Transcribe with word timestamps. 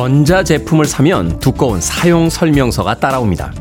전자제품을 0.00 0.86
사면 0.86 1.38
두꺼운 1.40 1.78
사용 1.78 2.30
설명서가 2.30 3.00
따라옵니다. 3.00 3.52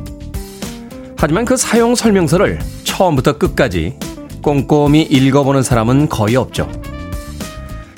하지만 1.18 1.44
그 1.44 1.58
사용 1.58 1.96
설명서를 1.96 2.60
처음부터 2.86 3.38
끝까지 3.38 3.98
꼼꼼히 4.42 5.02
읽어보는 5.02 5.64
사람은 5.64 6.08
거의 6.08 6.38
없죠. 6.38 6.72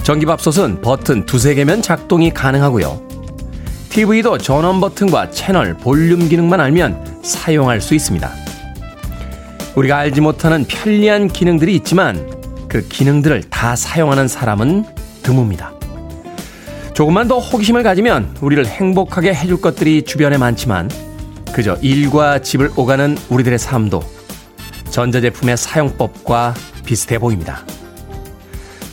전기밥솥은 0.02 0.82
버튼 0.82 1.28
두세 1.28 1.54
개면 1.54 1.84
작동이 1.84 2.32
가능하고요. 2.32 3.00
TV도 3.90 4.40
전원 4.40 4.82
버튼과 4.82 5.30
채널, 5.30 5.78
볼륨 5.78 6.28
기능만 6.28 6.60
알면 6.60 7.20
사용할 7.22 7.80
수 7.80 7.94
있습니다. 7.94 8.28
우리가 9.76 9.98
알지 9.98 10.22
못하는 10.22 10.66
편리한 10.68 11.28
기능들이 11.28 11.76
있지만 11.76 12.28
그 12.68 12.88
기능들을 12.88 13.52
다 13.52 13.76
사용하는 13.76 14.28
사람은 14.28 14.86
드뭅니다. 15.22 15.81
조금만 16.94 17.28
더 17.28 17.40
호기심을 17.40 17.84
가지면 17.84 18.36
우리를 18.42 18.66
행복하게 18.66 19.34
해줄 19.34 19.62
것들이 19.62 20.04
주변에 20.04 20.38
많지만 20.38 20.90
그저 21.54 21.76
일과 21.82 22.40
집을 22.40 22.72
오가는 22.76 23.18
우리들의 23.30 23.58
삶도 23.58 24.02
전자제품의 24.90 25.58
사용법과 25.58 26.54
비슷해 26.86 27.18
보입니다. 27.18 27.66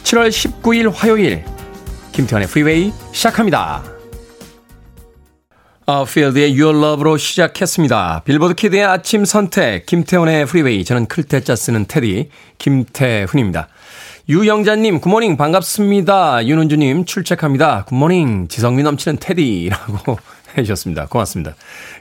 7월 0.04 0.28
19일 0.28 0.92
화요일 0.94 1.44
김태훈의 2.12 2.48
프리웨이 2.48 2.92
시작합니다. 3.12 3.82
아웃필드의 5.86 6.60
Your 6.60 6.78
Love로 6.78 7.16
시작했습니다. 7.16 8.22
빌보드 8.24 8.54
키드의 8.54 8.84
아침 8.84 9.24
선택 9.24 9.86
김태훈의 9.86 10.44
프리웨이 10.46 10.84
저는 10.84 11.06
클테짜 11.06 11.56
쓰는 11.56 11.86
테디 11.86 12.28
김태훈입니다. 12.58 13.68
유영자님, 14.30 15.00
굿모닝, 15.00 15.38
반갑습니다. 15.38 16.46
윤은주님, 16.46 17.06
출첵합니다. 17.06 17.86
굿모닝, 17.86 18.48
지성미 18.48 18.82
넘치는 18.82 19.16
테디라고 19.20 20.18
해주셨습니다. 20.58 21.06
고맙습니다. 21.06 21.54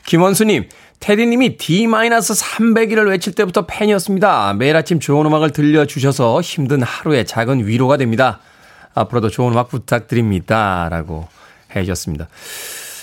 김원수님, 0.05 0.67
테디님이 0.99 1.55
D-300일을 1.55 3.07
외칠 3.07 3.31
때부터 3.31 3.65
팬이었습니다. 3.65 4.55
매일 4.55 4.75
아침 4.75 4.99
좋은 4.99 5.25
음악을 5.25 5.51
들려주셔서 5.51 6.41
힘든 6.41 6.81
하루의 6.81 7.25
작은 7.25 7.65
위로가 7.65 7.95
됩니다. 7.95 8.41
앞으로도 8.93 9.29
좋은 9.29 9.53
음악 9.53 9.69
부탁드립니다. 9.69 10.89
라고 10.91 11.29
해주셨습니다. 11.73 12.27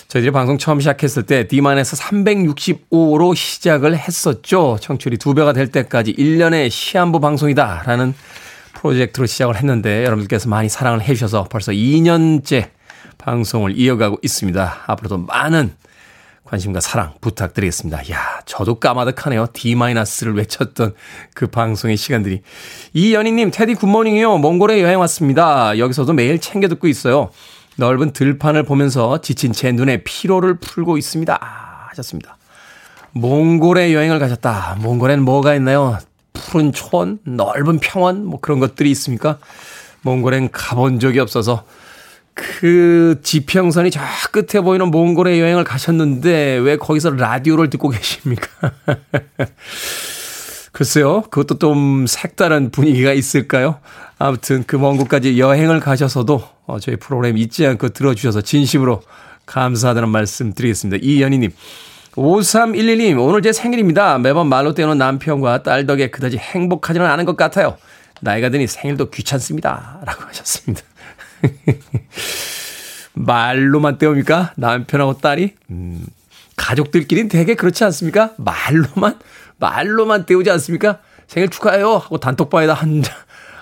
저희들이 0.08 0.32
방송 0.32 0.58
처음 0.58 0.80
시작했을 0.80 1.22
때 1.22 1.48
D-365로 1.48 3.34
시작을 3.34 3.96
했었죠. 3.96 4.76
청출이 4.82 5.16
두 5.16 5.32
배가 5.32 5.54
될 5.54 5.68
때까지 5.68 6.12
1년의 6.12 6.68
시한부 6.68 7.20
방송이다. 7.20 7.84
라는 7.86 8.12
프로젝트로 8.74 9.26
시작을 9.26 9.56
했는데 9.56 10.04
여러분들께서 10.04 10.48
많이 10.48 10.68
사랑을 10.68 11.00
해주셔서 11.02 11.44
벌써 11.50 11.72
2년째 11.72 12.70
방송을 13.18 13.78
이어가고 13.78 14.18
있습니다. 14.22 14.84
앞으로도 14.86 15.18
많은 15.18 15.74
관심과 16.44 16.80
사랑 16.80 17.14
부탁드리겠습니다. 17.20 18.10
야, 18.10 18.40
저도 18.44 18.78
까마득하네요. 18.78 19.46
D-를 19.54 20.34
외쳤던 20.36 20.94
그 21.34 21.46
방송의 21.46 21.96
시간들이. 21.96 22.42
이연희님, 22.92 23.50
테디 23.50 23.74
굿모닝이요. 23.74 24.38
몽골에 24.38 24.82
여행 24.82 25.00
왔습니다. 25.00 25.78
여기서도 25.78 26.12
매일 26.12 26.38
챙겨 26.38 26.68
듣고 26.68 26.86
있어요. 26.86 27.30
넓은 27.76 28.12
들판을 28.12 28.62
보면서 28.64 29.20
지친 29.20 29.52
제 29.52 29.72
눈에 29.72 30.02
피로를 30.04 30.58
풀고 30.58 30.98
있습니다. 30.98 31.38
하셨습니다. 31.90 32.36
몽골에 33.12 33.94
여행을 33.94 34.18
가셨다. 34.18 34.76
몽골에는 34.80 35.24
뭐가 35.24 35.54
있나요? 35.54 35.98
푸른 36.34 36.72
초원, 36.72 37.18
넓은 37.24 37.78
평원, 37.78 38.26
뭐 38.26 38.38
그런 38.40 38.60
것들이 38.60 38.90
있습니까? 38.90 39.38
몽골엔 40.02 40.50
가본 40.52 41.00
적이 41.00 41.20
없어서 41.20 41.64
그 42.34 43.20
지평선이 43.22 43.90
저 43.90 44.00
끝에 44.32 44.60
보이는 44.60 44.90
몽골에 44.90 45.40
여행을 45.40 45.64
가셨는데 45.64 46.56
왜 46.56 46.76
거기서 46.76 47.10
라디오를 47.10 47.70
듣고 47.70 47.88
계십니까? 47.88 48.46
글쎄요, 50.72 51.22
그것도 51.30 51.58
좀 51.60 52.06
색다른 52.08 52.70
분위기가 52.70 53.12
있을까요? 53.12 53.78
아무튼 54.18 54.64
그 54.64 54.76
먼 54.76 54.96
곳까지 54.96 55.38
여행을 55.38 55.78
가셔서도 55.78 56.42
어, 56.66 56.80
저희 56.80 56.96
프로그램 56.96 57.38
잊지 57.38 57.64
않고 57.66 57.90
들어주셔서 57.90 58.40
진심으로 58.40 59.02
감사하다는 59.46 60.08
말씀 60.08 60.52
드리겠습니다. 60.52 60.98
이연희님. 61.04 61.52
5311님, 62.16 63.18
오늘 63.18 63.42
제 63.42 63.52
생일입니다. 63.52 64.18
매번 64.18 64.48
말로 64.48 64.72
때우는 64.74 64.98
남편과 64.98 65.62
딸 65.62 65.86
덕에 65.86 66.10
그다지 66.10 66.36
행복하지는 66.38 67.06
않은 67.06 67.24
것 67.24 67.36
같아요. 67.36 67.76
나이가 68.20 68.50
드니 68.50 68.66
생일도 68.66 69.10
귀찮습니다. 69.10 70.00
라고 70.04 70.22
하셨습니다. 70.28 70.82
말로만 73.14 73.98
때웁니까? 73.98 74.52
남편하고 74.56 75.18
딸이? 75.18 75.54
음, 75.70 76.04
가족들끼리는 76.56 77.28
되게 77.28 77.54
그렇지 77.54 77.82
않습니까? 77.84 78.30
말로만, 78.36 79.18
말로만 79.58 80.26
때우지 80.26 80.50
않습니까? 80.50 80.98
생일 81.26 81.48
축하해요! 81.48 81.94
하고 81.94 82.18
단톡방에다 82.18 82.74
한, 82.74 83.02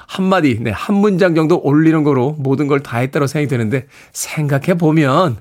한마디, 0.06 0.58
네, 0.60 0.70
한 0.70 0.94
문장 0.96 1.34
정도 1.34 1.58
올리는 1.58 2.02
거로 2.04 2.32
모든 2.38 2.66
걸 2.66 2.80
다 2.82 2.98
했다고 2.98 3.26
생각이 3.26 3.48
드는데, 3.48 3.86
생각해 4.12 4.74
보면, 4.74 5.38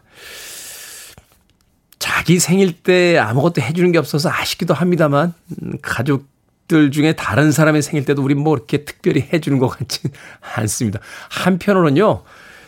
자기 2.13 2.39
생일 2.39 2.73
때 2.73 3.17
아무것도 3.17 3.61
해주는 3.61 3.89
게 3.94 3.97
없어서 3.97 4.29
아쉽기도 4.29 4.73
합니다만, 4.73 5.33
음, 5.63 5.77
가족들 5.81 6.91
중에 6.91 7.13
다른 7.13 7.53
사람의 7.53 7.81
생일 7.81 8.03
때도 8.03 8.22
우리 8.22 8.35
뭐 8.35 8.55
이렇게 8.57 8.83
특별히 8.83 9.29
해주는 9.31 9.57
것 9.59 9.69
같진 9.69 10.11
않습니다. 10.57 11.00
한편으로는요, 11.29 12.23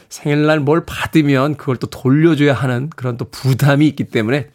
생일날 0.08 0.62
뭘 0.62 0.86
받으면 0.86 1.56
그걸 1.58 1.76
또 1.76 1.88
돌려줘야 1.88 2.54
하는 2.54 2.90
그런 2.96 3.18
또 3.18 3.26
부담이 3.30 3.86
있기 3.90 4.06
때문에 4.06 4.48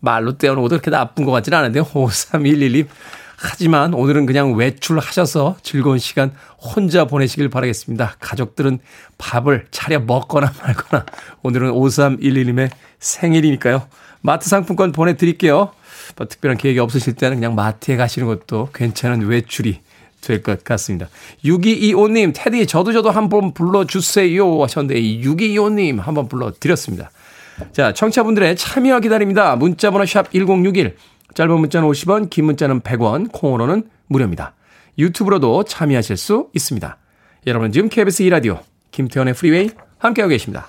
말로 0.00 0.36
떼어놓은 0.36 0.62
것도 0.62 0.70
그렇게 0.70 0.90
나쁜 0.90 1.24
것 1.24 1.30
같지는 1.30 1.58
않은데요. 1.58 1.84
5311님. 1.84 2.88
하지만 3.36 3.94
오늘은 3.94 4.26
그냥 4.26 4.54
외출하셔서 4.54 5.56
즐거운 5.62 5.98
시간 5.98 6.32
혼자 6.58 7.04
보내시길 7.04 7.48
바라겠습니다. 7.48 8.16
가족들은 8.18 8.80
밥을 9.18 9.66
차려 9.70 10.00
먹거나 10.00 10.52
말거나 10.62 11.06
오늘은 11.42 11.70
5311님의 11.70 12.70
생일이니까요. 12.98 13.86
마트 14.22 14.48
상품권 14.48 14.92
보내드릴게요. 14.92 15.72
뭐 16.16 16.26
특별한 16.26 16.56
계획이 16.56 16.78
없으실 16.78 17.14
때는 17.14 17.36
그냥 17.36 17.54
마트에 17.54 17.96
가시는 17.96 18.26
것도 18.26 18.70
괜찮은 18.72 19.26
외출이 19.26 19.80
될 20.22 20.42
것 20.42 20.64
같습니다. 20.64 21.08
6225님, 21.44 22.32
테디, 22.34 22.66
저도 22.66 22.92
저도 22.92 23.10
한번 23.10 23.52
불러주세요. 23.52 24.62
하셨는데, 24.62 25.00
6225님 25.02 25.98
한번 26.00 26.28
불러드렸습니다. 26.28 27.10
자, 27.72 27.92
청취자분들의 27.92 28.56
참여 28.56 29.00
기다립니다. 29.00 29.56
문자번호 29.56 30.06
샵 30.06 30.32
1061, 30.32 30.96
짧은 31.34 31.60
문자는 31.60 31.88
50원, 31.88 32.30
긴 32.30 32.46
문자는 32.46 32.80
100원, 32.80 33.30
콩으로는 33.32 33.84
무료입니다. 34.06 34.54
유튜브로도 34.98 35.64
참여하실 35.64 36.16
수 36.16 36.48
있습니다. 36.54 36.96
여러분 37.46 37.72
지금 37.72 37.88
KBS 37.88 38.24
2라디오, 38.24 38.60
김태훈의 38.90 39.34
프리웨이 39.34 39.70
함께하고 39.98 40.30
계십니다. 40.30 40.68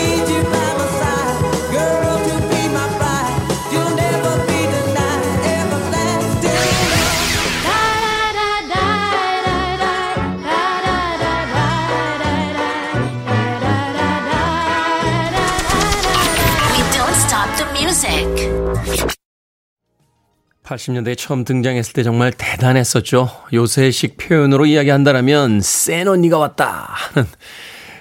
80년대에 20.71 21.17
처음 21.17 21.43
등장했을 21.43 21.93
때 21.93 22.03
정말 22.03 22.31
대단했었죠. 22.31 23.29
요새식 23.51 24.17
표현으로 24.17 24.65
이야기한다면 24.65 25.61
센 25.61 26.07
언니가 26.07 26.37
왔다 26.37 26.87
하는 26.89 27.27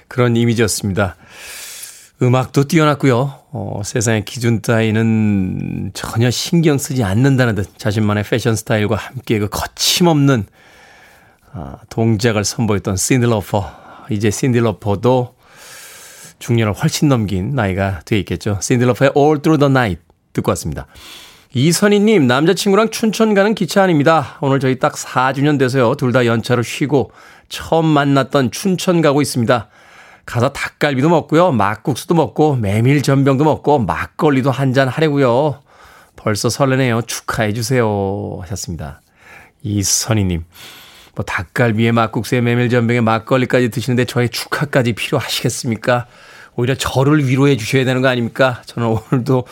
그런 0.06 0.36
이미지였습니다. 0.36 1.16
음악도 2.22 2.64
뛰어났고요. 2.64 3.40
어, 3.52 3.82
세상의 3.84 4.24
기준 4.24 4.60
따위는 4.60 5.90
전혀 5.94 6.30
신경 6.30 6.78
쓰지 6.78 7.02
않는다는 7.02 7.54
듯 7.54 7.78
자신만의 7.78 8.24
패션 8.24 8.54
스타일과 8.54 8.96
함께 8.96 9.38
그 9.38 9.48
거침없는 9.48 10.46
아, 11.52 11.78
동작을 11.88 12.44
선보였던 12.44 12.96
신딜러퍼. 12.96 13.80
이제 14.10 14.30
신딜러퍼도 14.30 15.34
중년을 16.38 16.74
훨씬 16.74 17.08
넘긴 17.08 17.54
나이가 17.54 18.00
돼 18.04 18.18
있겠죠. 18.20 18.58
신딜러퍼의 18.60 19.12
All 19.16 19.40
Through 19.42 19.58
the 19.58 19.70
Night 19.70 20.02
듣고 20.32 20.50
왔습니다. 20.52 20.86
이선희님, 21.52 22.28
남자친구랑 22.28 22.90
춘천 22.90 23.34
가는 23.34 23.54
기차 23.54 23.82
안입니다. 23.82 24.38
오늘 24.40 24.60
저희 24.60 24.78
딱 24.78 24.94
4주년 24.94 25.58
돼서요. 25.58 25.94
둘 25.96 26.12
다 26.12 26.24
연차로 26.26 26.62
쉬고 26.62 27.10
처음 27.48 27.86
만났던 27.86 28.52
춘천 28.52 29.00
가고 29.00 29.20
있습니다. 29.20 29.68
가서 30.26 30.52
닭갈비도 30.52 31.08
먹고요. 31.08 31.50
막국수도 31.50 32.14
먹고 32.14 32.54
메밀 32.54 33.02
전병도 33.02 33.42
먹고 33.44 33.80
막걸리도 33.80 34.50
한 34.52 34.72
잔 34.74 34.86
하려고요. 34.86 35.60
벌써 36.14 36.48
설레네요. 36.48 37.02
축하해 37.02 37.52
주세요. 37.52 38.38
하셨습니다. 38.42 39.00
이선희님. 39.62 40.44
뭐 41.16 41.24
닭갈비에 41.24 41.90
막국수에 41.90 42.40
메밀 42.42 42.68
전병에 42.70 43.00
막걸리까지 43.00 43.70
드시는데 43.70 44.04
저의 44.04 44.28
축하까지 44.28 44.92
필요하시겠습니까? 44.92 46.06
오히려 46.54 46.76
저를 46.76 47.26
위로해 47.26 47.56
주셔야 47.56 47.84
되는 47.84 48.02
거 48.02 48.08
아닙니까? 48.08 48.62
저는 48.66 48.88
오늘도 49.10 49.46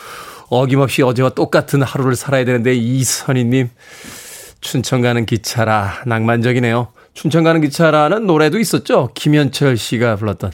어김없이 0.51 1.03
어제와 1.03 1.31
똑같은 1.31 1.83
하루를 1.83 2.17
살아야 2.17 2.45
되는데 2.45 2.75
이선희님 2.75 3.71
춘천 4.61 5.03
가는 5.03 5.25
기차라 5.27 6.03
낭만적이네요. 6.07 6.89
춘천 7.15 7.45
가는 7.45 7.61
기차라는 7.61 8.27
노래도 8.27 8.59
있었죠. 8.59 9.11
김현철 9.15 9.77
씨가 9.77 10.17
불렀던 10.17 10.53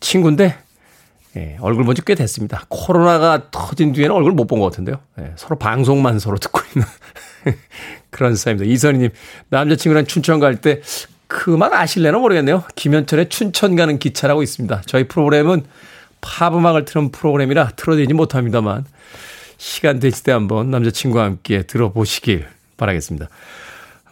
친구인데 0.00 0.56
예, 1.36 1.56
얼굴 1.60 1.84
본 1.84 1.94
지 1.94 2.02
꽤 2.04 2.14
됐습니다. 2.14 2.64
코로나가 2.68 3.50
터진 3.50 3.92
뒤에는 3.92 4.14
얼굴 4.14 4.32
못 4.32 4.46
본 4.46 4.58
것 4.60 4.66
같은데요. 4.70 4.96
예, 5.20 5.32
서로 5.36 5.56
방송만 5.58 6.18
서로 6.18 6.38
듣고 6.38 6.60
있는 6.74 6.86
그런 8.10 8.34
사입니다. 8.34 8.70
이선희님 8.70 9.10
남자친구랑 9.50 10.06
춘천 10.06 10.40
갈 10.40 10.56
때그말 10.60 11.72
아실래나 11.74 12.18
모르겠네요. 12.18 12.64
김현철의 12.74 13.28
춘천 13.28 13.76
가는 13.76 13.98
기차라고 13.98 14.42
있습니다. 14.42 14.82
저희 14.86 15.04
프로그램은 15.06 15.64
팝 16.20 16.54
음악을 16.54 16.84
틀은 16.84 17.10
프로그램이라 17.12 17.70
틀어드리지 17.76 18.14
못합니다만 18.14 18.84
시간 19.56 20.00
되실 20.00 20.24
때 20.24 20.32
한번 20.32 20.70
남자친구와 20.70 21.24
함께 21.24 21.62
들어보시길 21.62 22.46
바라겠습니다. 22.76 23.28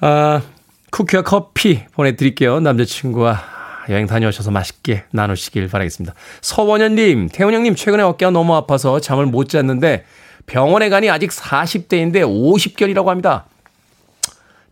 아, 0.00 0.42
쿠키와 0.90 1.22
커피 1.22 1.84
보내드릴게요. 1.92 2.60
남자친구와 2.60 3.40
여행 3.88 4.06
다녀오셔서 4.06 4.50
맛있게 4.50 5.04
나누시길 5.10 5.68
바라겠습니다. 5.68 6.14
서원현님, 6.42 7.30
태훈형님 7.32 7.74
최근에 7.74 8.02
어깨가 8.02 8.30
너무 8.30 8.54
아파서 8.54 9.00
잠을 9.00 9.26
못 9.26 9.48
잤는데 9.48 10.04
병원에 10.46 10.88
가니 10.88 11.10
아직 11.10 11.30
40대인데 11.30 12.22
50결이라고 12.22 13.06
합니다. 13.06 13.46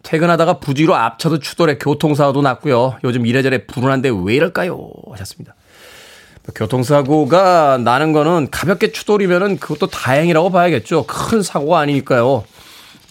퇴근하다가 0.03 0.61
부지로 0.61 0.95
앞차도 0.95 1.41
추돌해 1.41 1.79
교통사고도 1.79 2.41
났고요. 2.41 2.99
요즘 3.03 3.27
이래저래 3.27 3.67
불운한데 3.67 4.11
왜 4.25 4.37
이럴까요? 4.37 4.89
하셨습니다. 5.11 5.56
교통사고가 6.55 7.79
나는 7.83 8.13
거는 8.13 8.49
가볍게 8.51 8.93
추돌이면은 8.93 9.59
그것도 9.59 9.89
다행이라고 9.89 10.51
봐야겠죠. 10.51 11.07
큰 11.07 11.43
사고가 11.43 11.81
아니니까요. 11.81 12.45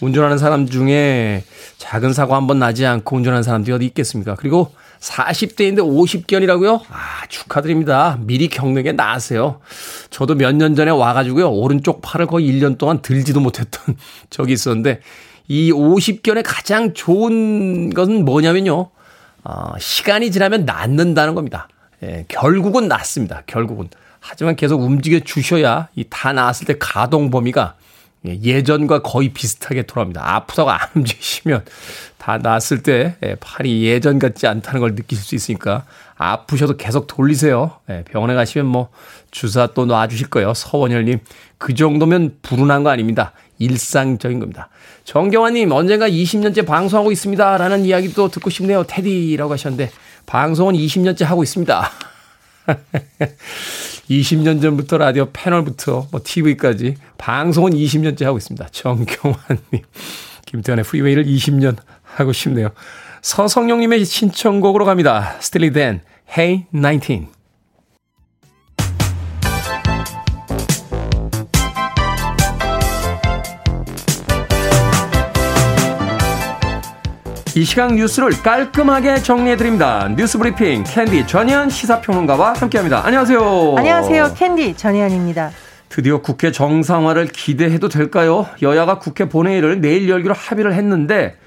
운전하는 0.00 0.38
사람 0.38 0.66
중에 0.66 1.44
작은 1.78 2.12
사고 2.12 2.34
한 2.34 2.46
번 2.46 2.58
나지 2.58 2.84
않고 2.86 3.16
운전하는 3.16 3.42
사람들이 3.42 3.74
어디 3.74 3.86
있겠습니까? 3.86 4.34
그리고 4.34 4.72
40대인데 5.00 5.78
50견이라고요? 5.78 6.80
아, 6.90 7.26
축하드립니다. 7.28 8.18
미리 8.20 8.48
경력에 8.48 8.92
나으세요. 8.92 9.60
저도 10.10 10.34
몇 10.34 10.52
년 10.56 10.74
전에 10.74 10.90
와가지고요. 10.90 11.50
오른쪽 11.50 12.00
팔을 12.02 12.26
거의 12.26 12.50
1년 12.50 12.78
동안 12.78 13.00
들지도 13.02 13.40
못했던 13.40 13.96
적이 14.30 14.54
있었는데, 14.54 15.00
이 15.48 15.70
50견의 15.72 16.42
가장 16.44 16.92
좋은 16.94 17.90
것은 17.90 18.24
뭐냐면요. 18.24 18.90
어, 19.44 19.72
시간이 19.78 20.30
지나면 20.32 20.64
낫는다는 20.64 21.34
겁니다. 21.34 21.68
예, 22.06 22.24
결국은 22.28 22.88
낫습니다. 22.88 23.42
결국은. 23.46 23.88
하지만 24.20 24.56
계속 24.56 24.80
움직여 24.82 25.20
주셔야 25.20 25.88
이 25.94 26.04
다 26.08 26.32
나았을 26.32 26.66
때 26.66 26.74
가동 26.78 27.30
범위가 27.30 27.74
예, 28.26 28.38
예전과 28.42 29.02
거의 29.02 29.28
비슷하게 29.30 29.82
돌아옵니다. 29.82 30.34
아프다고 30.36 30.70
안 30.70 30.80
움직이시면 30.94 31.64
다 32.18 32.38
나았을 32.38 32.82
때 32.82 33.16
예, 33.24 33.36
팔이 33.40 33.84
예전 33.84 34.18
같지 34.18 34.46
않다는 34.46 34.80
걸 34.80 34.94
느끼실 34.94 35.24
수 35.24 35.34
있으니까 35.34 35.84
아프셔도 36.16 36.76
계속 36.76 37.06
돌리세요. 37.06 37.72
예, 37.90 38.02
병원에 38.10 38.34
가시면 38.34 38.66
뭐 38.66 38.88
주사 39.30 39.66
또 39.68 39.84
놔주실 39.86 40.28
거예요. 40.30 40.54
서원열님. 40.54 41.18
그 41.58 41.74
정도면 41.74 42.38
불운한 42.42 42.82
거 42.84 42.90
아닙니다. 42.90 43.32
일상적인 43.58 44.40
겁니다. 44.40 44.68
정경환님, 45.04 45.72
언젠가 45.72 46.08
20년째 46.08 46.66
방송하고 46.66 47.12
있습니다. 47.12 47.56
라는 47.58 47.84
이야기도 47.84 48.28
듣고 48.28 48.50
싶네요. 48.50 48.84
테디라고 48.84 49.52
하셨는데, 49.52 49.90
방송은 50.26 50.74
20년째 50.74 51.24
하고 51.24 51.42
있습니다. 51.42 51.90
20년 54.10 54.60
전부터 54.60 54.98
라디오 54.98 55.28
패널부터 55.32 56.08
뭐 56.10 56.20
TV까지 56.22 56.96
방송은 57.18 57.72
20년째 57.72 58.24
하고 58.24 58.38
있습니다. 58.38 58.68
정경환님, 58.70 59.82
김태훈의 60.46 60.84
프리웨이를 60.84 61.24
20년 61.24 61.76
하고 62.02 62.32
싶네요. 62.32 62.70
서성용님의 63.22 64.04
신청곡으로 64.04 64.84
갑니다. 64.84 65.36
스틸리 65.40 65.72
댄, 65.72 66.00
Hey 66.36 66.66
19. 66.72 67.35
이 77.56 77.64
시간 77.64 77.94
뉴스를 77.94 78.32
깔끔하게 78.42 79.22
정리해드립니다. 79.22 80.10
뉴스 80.14 80.36
브리핑 80.36 80.84
캔디 80.84 81.26
전현 81.26 81.70
시사평론가와 81.70 82.52
함께합니다. 82.52 83.00
안녕하세요. 83.02 83.76
안녕하세요. 83.78 84.34
캔디 84.34 84.76
전현입니다. 84.76 85.52
드디어 85.88 86.20
국회 86.20 86.52
정상화를 86.52 87.28
기대해도 87.28 87.88
될까요? 87.88 88.46
여야가 88.60 88.98
국회 88.98 89.26
본회의를 89.30 89.80
내일 89.80 90.06
열기로 90.06 90.34
합의를 90.34 90.74
했는데 90.74 91.38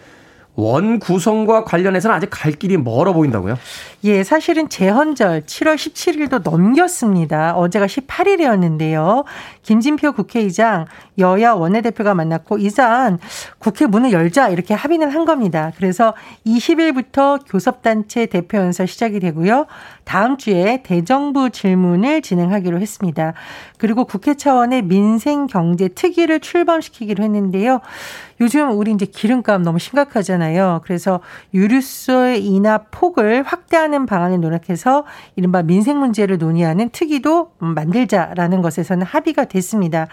원 0.55 0.97
구성과 0.97 1.63
관련해서는 1.63 2.15
아직 2.15 2.29
갈 2.31 2.53
길이 2.53 2.75
멀어 2.75 3.13
보인다고요? 3.13 3.59
예, 4.05 4.23
사실은 4.23 4.69
제헌절 4.69 5.41
7월 5.41 5.75
17일도 5.75 6.49
넘겼습니다. 6.49 7.53
어제가 7.57 7.85
18일이었는데요. 7.85 9.25
김진표 9.63 10.13
국회의장 10.13 10.85
여야 11.17 11.51
원내대표가 11.51 12.13
만났고 12.13 12.57
이상 12.59 13.17
국회 13.57 13.87
문을 13.87 14.13
열자 14.13 14.49
이렇게 14.49 14.73
합의는 14.73 15.09
한 15.09 15.25
겁니다. 15.25 15.73
그래서 15.75 16.13
20일부터 16.45 17.41
교섭단체 17.45 18.27
대표 18.27 18.57
연설 18.57 18.87
시작이 18.87 19.19
되고요. 19.19 19.65
다음 20.05 20.37
주에 20.37 20.81
대정부 20.81 21.49
질문을 21.49 22.21
진행하기로 22.21 22.79
했습니다. 22.79 23.33
그리고 23.77 24.05
국회 24.05 24.33
차원의 24.33 24.83
민생 24.83 25.45
경제 25.45 25.89
특위를 25.89 26.39
출범시키기로 26.39 27.23
했는데요. 27.23 27.81
요즘 28.41 28.71
우리 28.71 28.91
이제 28.91 29.05
기름값 29.05 29.61
너무 29.61 29.79
심각하잖아요. 29.79 30.81
그래서 30.85 31.19
유류세 31.53 32.37
인하 32.37 32.79
폭을 32.89 33.43
확대하는 33.43 33.88
방안을 34.05 34.39
노력해서 34.39 35.05
이른바 35.35 35.61
민생 35.61 35.99
문제를 35.99 36.37
논의하는 36.37 36.89
특위도 36.89 37.51
만들자라는 37.59 38.61
것에서는 38.61 39.05
합의가 39.05 39.45
됐습니다. 39.45 40.07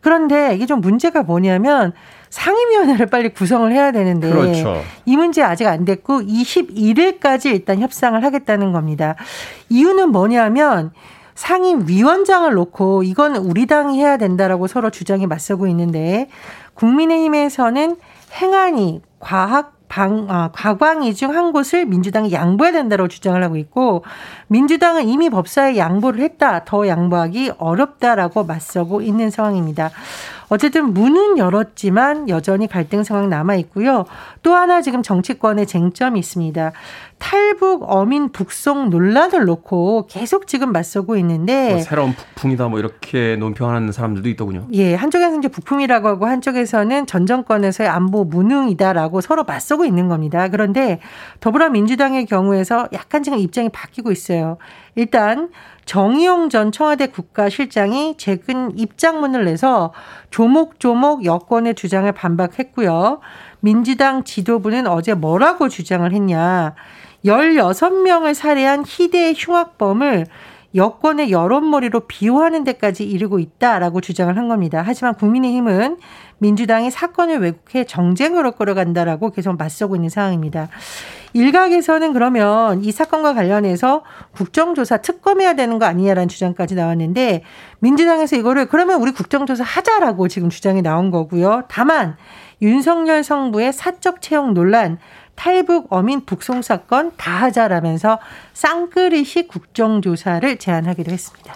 그런데 0.00 0.54
이게 0.54 0.66
좀 0.66 0.80
문제가 0.80 1.22
뭐냐면 1.22 1.92
상임위원회를 2.30 3.06
빨리 3.06 3.28
구성을 3.28 3.70
해야 3.72 3.92
되는데 3.92 4.30
그렇죠. 4.30 4.80
이 5.04 5.16
문제 5.16 5.42
아직 5.42 5.66
안 5.66 5.84
됐고 5.84 6.20
21일까지 6.22 7.46
일단 7.46 7.80
협상을 7.80 8.22
하겠다는 8.22 8.72
겁니다. 8.72 9.16
이유는 9.68 10.10
뭐냐면 10.10 10.92
상임위원장을 11.34 12.52
놓고 12.54 13.02
이건 13.02 13.36
우리 13.36 13.66
당이 13.66 13.98
해야 13.98 14.16
된다라고 14.16 14.66
서로 14.66 14.90
주장이 14.90 15.26
맞서고 15.26 15.66
있는데 15.68 16.28
국민의힘에서는 16.74 17.96
행안위, 18.34 19.02
과학, 19.18 19.74
방, 19.92 20.26
아, 20.30 20.48
과광위 20.52 21.14
중 21.14 21.32
한 21.32 21.52
곳을 21.52 21.84
민주당이 21.84 22.32
양보해야 22.32 22.72
된다고 22.72 23.08
주장을 23.08 23.42
하고 23.42 23.56
있고 23.56 24.04
민주당은 24.48 25.06
이미 25.06 25.28
법사에 25.28 25.76
양보를 25.76 26.20
했다. 26.20 26.64
더 26.64 26.88
양보하기 26.88 27.52
어렵다라고 27.58 28.44
맞서고 28.44 29.02
있는 29.02 29.28
상황입니다. 29.30 29.90
어쨌든 30.52 30.92
문은 30.92 31.38
열었지만 31.38 32.28
여전히 32.28 32.66
갈등 32.66 33.04
상황 33.04 33.30
남아 33.30 33.54
있고요. 33.54 34.04
또 34.42 34.52
하나 34.52 34.82
지금 34.82 35.02
정치권의 35.02 35.66
쟁점이 35.66 36.20
있습니다. 36.20 36.72
탈북 37.16 37.84
어민 37.86 38.32
북송 38.32 38.90
논란을 38.90 39.46
놓고 39.46 40.08
계속 40.10 40.46
지금 40.46 40.70
맞서고 40.70 41.16
있는데 41.16 41.70
뭐 41.70 41.80
새로운 41.80 42.12
북풍이다 42.12 42.68
뭐 42.68 42.80
이렇게 42.80 43.36
논평하는 43.36 43.92
사람들도 43.92 44.28
있더군요. 44.28 44.66
예, 44.72 44.94
한쪽에서는 44.94 45.38
이제 45.38 45.48
북풍이라고 45.48 46.08
하고 46.08 46.26
한쪽에서는 46.26 47.06
전 47.06 47.24
정권에서의 47.24 47.88
안보 47.88 48.24
무능이다라고 48.24 49.22
서로 49.22 49.44
맞서고 49.44 49.86
있는 49.86 50.08
겁니다. 50.08 50.48
그런데 50.48 51.00
더불어민주당의 51.40 52.26
경우에서 52.26 52.88
약간 52.92 53.22
지금 53.22 53.38
입장이 53.38 53.70
바뀌고 53.70 54.12
있어요. 54.12 54.58
일단 54.96 55.48
정의용 55.84 56.48
전 56.48 56.72
청와대 56.72 57.08
국가실장이 57.08 58.14
최근 58.16 58.76
입장문을 58.78 59.44
내서 59.44 59.92
조목조목 60.30 61.24
여권의 61.24 61.74
주장을 61.74 62.10
반박했고요. 62.12 63.20
민주당 63.60 64.24
지도부는 64.24 64.86
어제 64.86 65.14
뭐라고 65.14 65.68
주장을 65.68 66.10
했냐. 66.10 66.74
16명을 67.24 68.34
살해한 68.34 68.84
희대 68.86 69.34
흉악범을 69.36 70.26
여권의 70.74 71.30
여론몰이로 71.30 72.00
비호하는 72.00 72.64
데까지 72.64 73.04
이르고 73.04 73.38
있다라고 73.38 74.00
주장을 74.00 74.34
한 74.36 74.48
겁니다. 74.48 74.82
하지만 74.84 75.14
국민의힘은 75.14 75.98
민주당이 76.42 76.90
사건을 76.90 77.38
왜곡해 77.38 77.84
정쟁으로 77.84 78.52
끌어간다라고 78.52 79.30
계속 79.30 79.56
맞서고 79.56 79.94
있는 79.94 80.08
상황입니다. 80.08 80.68
일각에서는 81.34 82.12
그러면 82.12 82.82
이 82.82 82.90
사건과 82.90 83.32
관련해서 83.32 84.02
국정조사 84.32 84.98
특검해야 84.98 85.54
되는 85.54 85.78
거 85.78 85.86
아니냐라는 85.86 86.28
주장까지 86.28 86.74
나왔는데 86.74 87.44
민주당에서 87.78 88.34
이거를 88.34 88.66
그러면 88.66 89.00
우리 89.00 89.12
국정조사 89.12 89.62
하자라고 89.62 90.26
지금 90.26 90.50
주장이 90.50 90.82
나온 90.82 91.12
거고요. 91.12 91.62
다만 91.68 92.16
윤석열 92.60 93.22
성부의 93.22 93.72
사적 93.72 94.20
채용 94.20 94.52
논란 94.52 94.98
탈북 95.36 95.86
어민 95.90 96.26
북송 96.26 96.62
사건 96.62 97.12
다 97.16 97.30
하자라면서 97.30 98.18
쌍그릇이 98.52 99.46
국정조사를 99.48 100.56
제안하기도 100.58 101.12
했습니다. 101.12 101.54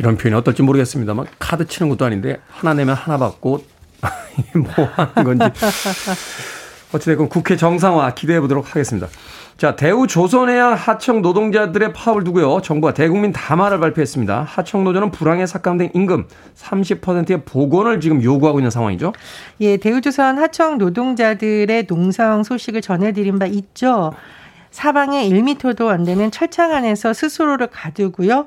이런 0.00 0.16
표현이 0.16 0.34
어떨지 0.34 0.62
모르겠습니다만 0.62 1.26
카드 1.38 1.66
치는 1.66 1.90
것도 1.90 2.06
아닌데 2.06 2.38
하나 2.48 2.72
내면 2.72 2.94
하나 2.94 3.18
받고 3.18 3.62
뭐 4.56 4.88
하는 4.94 5.24
건지 5.24 5.44
어찌됐건 6.94 7.28
국회 7.28 7.54
정상화 7.54 8.14
기대해 8.14 8.40
보도록 8.40 8.70
하겠습니다. 8.70 9.08
자, 9.58 9.76
대우 9.76 10.06
조선해양 10.06 10.72
하청 10.72 11.20
노동자들의 11.20 11.92
파업을 11.92 12.24
두고요. 12.24 12.62
정부가 12.62 12.94
대국민 12.94 13.30
담화를 13.30 13.78
발표했습니다. 13.78 14.46
하청 14.48 14.84
노조는 14.84 15.10
불황에 15.10 15.44
삭감된 15.44 15.90
임금 15.92 16.24
30%의 16.56 17.42
복원을 17.44 18.00
지금 18.00 18.22
요구하고 18.22 18.58
있는 18.58 18.70
상황이죠. 18.70 19.12
예, 19.60 19.76
대우조선 19.76 20.38
하청 20.38 20.78
노동자들의 20.78 21.86
농상 21.86 22.42
소식을 22.42 22.80
전해드린 22.80 23.38
바 23.38 23.44
있죠. 23.44 24.14
사방에 24.70 25.28
1미터도 25.28 25.88
안 25.88 26.04
되는 26.04 26.30
철창 26.30 26.72
안에서 26.72 27.12
스스로를 27.12 27.66
가두고요. 27.66 28.46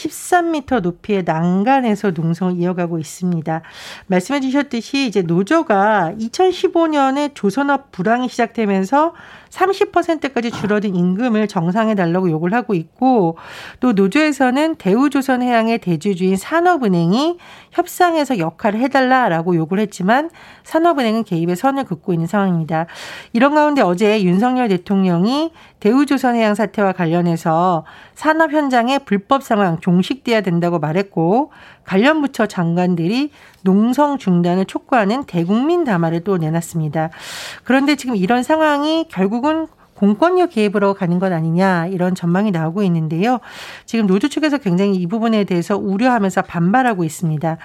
13m 0.00 0.80
높이의 0.80 1.24
난간에서 1.24 2.12
농성을 2.12 2.56
이어가고 2.56 2.98
있습니다. 2.98 3.62
말씀해 4.06 4.40
주셨듯이 4.40 5.06
이제 5.06 5.22
노조가 5.22 6.14
2015년에 6.18 7.34
조선업 7.34 7.92
불황이 7.92 8.28
시작되면서 8.28 9.14
30%까지 9.50 10.50
줄어든 10.50 10.94
임금을 10.94 11.48
정상해 11.48 11.94
달라고 11.94 12.30
요구를 12.30 12.56
하고 12.56 12.74
있고 12.74 13.36
또 13.80 13.92
노조에서는 13.92 14.76
대우조선해양의 14.76 15.78
대주주인 15.78 16.36
산업은행이 16.36 17.38
협상에서 17.72 18.38
역할을 18.38 18.80
해달라라고 18.80 19.56
요구를 19.56 19.82
했지만 19.82 20.30
산업은행은 20.64 21.24
개입의 21.24 21.56
선을 21.56 21.84
긋고 21.84 22.12
있는 22.12 22.26
상황입니다. 22.26 22.86
이런 23.32 23.54
가운데 23.54 23.82
어제 23.82 24.22
윤석열 24.22 24.68
대통령이 24.68 25.52
대우조선해양 25.80 26.54
사태와 26.54 26.92
관련해서 26.92 27.84
산업 28.14 28.52
현장의 28.52 29.00
불법 29.04 29.42
상황 29.42 29.80
종식돼야 29.80 30.42
된다고 30.42 30.78
말했고 30.78 31.50
관련 31.90 32.22
부처 32.22 32.46
장관들이 32.46 33.32
농성 33.62 34.16
중단을 34.16 34.64
촉구하는 34.66 35.24
대국민 35.24 35.82
담화를 35.82 36.22
또 36.22 36.38
내놨습니다. 36.38 37.10
그런데 37.64 37.96
지금 37.96 38.14
이런 38.14 38.44
상황이 38.44 39.06
결국은 39.10 39.66
공권력 40.00 40.48
개입으로 40.48 40.94
가는 40.94 41.18
것 41.18 41.30
아니냐 41.30 41.88
이런 41.88 42.14
전망이 42.14 42.50
나오고 42.50 42.82
있는데요. 42.84 43.38
지금 43.84 44.06
노조 44.06 44.28
측에서 44.28 44.56
굉장히 44.56 44.94
이 44.94 45.06
부분에 45.06 45.44
대해서 45.44 45.76
우려하면서 45.76 46.40
반발하고 46.42 47.04
있습니다. 47.04 47.58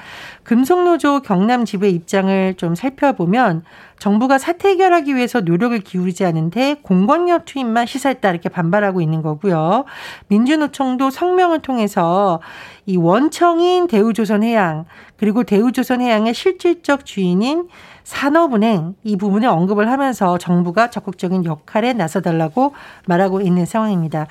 금속노조 0.44 1.22
경남 1.22 1.63
지부의 1.63 1.94
입장을 1.94 2.56
좀 2.56 2.75
살펴보면 2.75 3.63
정부가 4.00 4.38
사태 4.38 4.68
해결하기 4.68 5.15
위해서 5.15 5.39
노력을 5.39 5.80
기울이지 5.80 6.25
않은데 6.25 6.75
공권력 6.82 7.46
투입만 7.46 7.86
시사했다 7.86 8.30
이렇게 8.32 8.50
반발하고 8.50 9.00
있는 9.00 9.22
거고요. 9.22 9.86
민주노총도 10.27 11.12
성명을 11.12 11.60
통해서 11.60 12.42
이 12.86 12.98
원청인 12.98 13.88
대우조선해양 13.88 14.84
그리고 15.15 15.44
대우조선해양의 15.44 16.34
실질적 16.34 17.06
주인인 17.06 17.70
산업은행 18.06 18.94
이 19.04 19.18
부분을 19.18 19.50
언급을 19.50 19.92
하면서 19.92 20.38
정부가 20.38 20.92
적극적인 20.92 21.44
역할에 21.44 21.92
나서달라고 21.94 22.74
말하고 23.08 23.42
있는 23.42 23.66
상황입니다. 23.66 24.28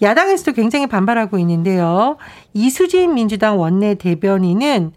야당에서도 0.00 0.52
굉장히 0.52 0.86
반발하고 0.86 1.38
있는데요. 1.40 2.16
이수진 2.54 3.14
민주당 3.14 3.58
원내 3.58 3.96
대변인은 3.96 4.92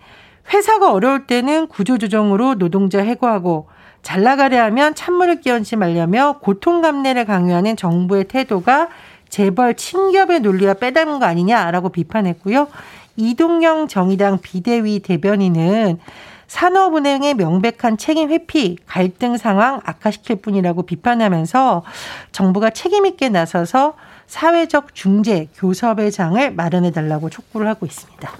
회사가 0.53 0.93
어려울 0.93 1.25
때는 1.25 1.67
구조조정으로 1.67 2.55
노동자 2.55 3.01
해고하고 3.01 3.67
잘 4.03 4.21
나가려 4.21 4.63
하면 4.65 4.93
찬물을 4.93 5.41
끼얹지 5.41 5.75
말려며 5.75 6.37
고통 6.39 6.81
감내를 6.81 7.25
강요하는 7.25 7.75
정부의 7.75 8.25
태도가 8.25 8.89
재벌 9.27 9.75
친기업의 9.75 10.39
논리와 10.41 10.75
빼닮은 10.75 11.19
거 11.19 11.25
아니냐라고 11.25 11.89
비판했고요. 11.89 12.67
이동영 13.15 13.87
정의당 13.87 14.39
비대위 14.41 14.99
대변인은 14.99 15.99
산업은행의 16.49 17.35
명백한 17.35 17.97
책임 17.97 18.31
회피, 18.31 18.77
갈등 18.87 19.37
상황 19.37 19.79
악화시킬 19.85 20.37
뿐이라고 20.37 20.83
비판하면서 20.83 21.83
정부가 22.31 22.71
책임있게 22.71 23.29
나서서 23.29 23.93
사회적 24.25 24.95
중재, 24.95 25.47
교섭의 25.55 26.11
장을 26.11 26.51
마련해 26.51 26.91
달라고 26.91 27.29
촉구를 27.29 27.67
하고 27.67 27.85
있습니다. 27.85 28.31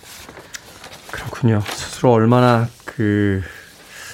그렇군요. 1.12 1.62
스스로 1.66 2.12
얼마나 2.12 2.68
그 2.84 3.44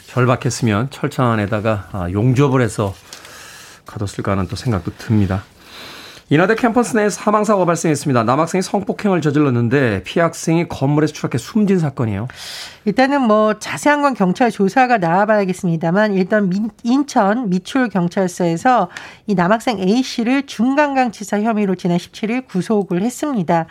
절박했으면 0.08 0.90
철창 0.92 1.32
안에다가 1.32 1.90
아, 1.94 2.12
용접을 2.12 2.62
해서 2.62 2.94
가뒀을까 3.86 4.34
하는 4.34 4.48
또 4.48 4.56
생각도 4.58 4.92
듭니다. 4.98 5.44
인하대 6.28 6.56
캠퍼스 6.56 6.98
내에 6.98 7.12
사망사고가 7.12 7.66
발생했습니다. 7.66 8.24
남학생이 8.24 8.64
성폭행을 8.64 9.22
저질렀는데 9.22 10.02
피학생이 10.06 10.68
건물에서 10.68 11.14
추락해 11.14 11.38
숨진 11.38 11.78
사건이에요. 11.78 12.28
일단은 12.86 13.22
뭐 13.22 13.60
자세한 13.60 14.02
건 14.02 14.16
경찰 14.16 14.50
조사가 14.50 14.98
나와봐야겠습니다만 14.98 16.16
일단 16.16 16.50
민, 16.50 16.72
인천 16.82 17.50
미추홀 17.50 17.90
경찰서에서 17.90 18.90
이 19.28 19.36
남학생 19.36 19.78
A 19.78 20.02
씨를 20.02 20.48
중간강치사 20.48 21.42
혐의로 21.42 21.76
지난 21.76 21.98
17일 21.98 22.48
구속을 22.48 23.04
했습니다. 23.04 23.68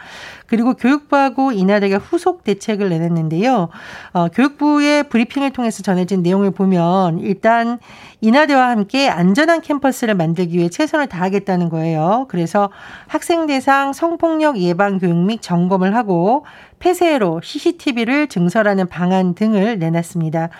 그리고 0.47 0.75
교육부하고 0.75 1.53
인하대가 1.53 1.99
후속 1.99 2.45
대책을 2.45 2.89
내놨는데요. 2.89 3.69
어, 4.13 4.29
교육부의 4.29 5.09
브리핑을 5.09 5.53
통해서 5.53 5.83
전해진 5.83 6.23
내용을 6.23 6.51
보면 6.51 7.21
일단 7.21 7.79
인하대와 8.21 8.69
함께 8.69 9.09
안전한 9.09 9.61
캠퍼스를 9.61 10.15
만들기 10.15 10.59
위해 10.59 10.69
최선을 10.69 11.07
다하겠다는 11.09 11.69
거예요. 11.69 12.27
그래서 12.29 12.71
학생 13.07 13.47
대상 13.47 13.93
성폭력 13.93 14.59
예방 14.59 14.99
교육 14.99 15.17
및 15.17 15.41
점검을 15.43 15.95
하고 15.95 16.45
폐쇄로 16.79 17.41
CCTV를 17.43 18.29
증설하는 18.29 18.89
방안 18.89 19.35
등을 19.35 19.79
내놨습니다. 19.79 20.51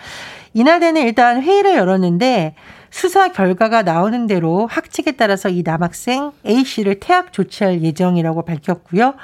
이날에는 0.53 1.01
일단 1.01 1.41
회의를 1.41 1.75
열었는데 1.75 2.55
수사 2.95 3.27
결과가 3.27 3.81
나오는 3.81 4.25
대로 4.25 4.67
학칙에 4.67 5.11
따라서 5.11 5.49
이 5.49 5.63
남학생 5.63 6.31
A씨를 6.45 7.01
퇴학 7.01 7.33
조치할 7.33 7.81
예정이라고 7.81 8.45
밝혔고요. 8.45 9.15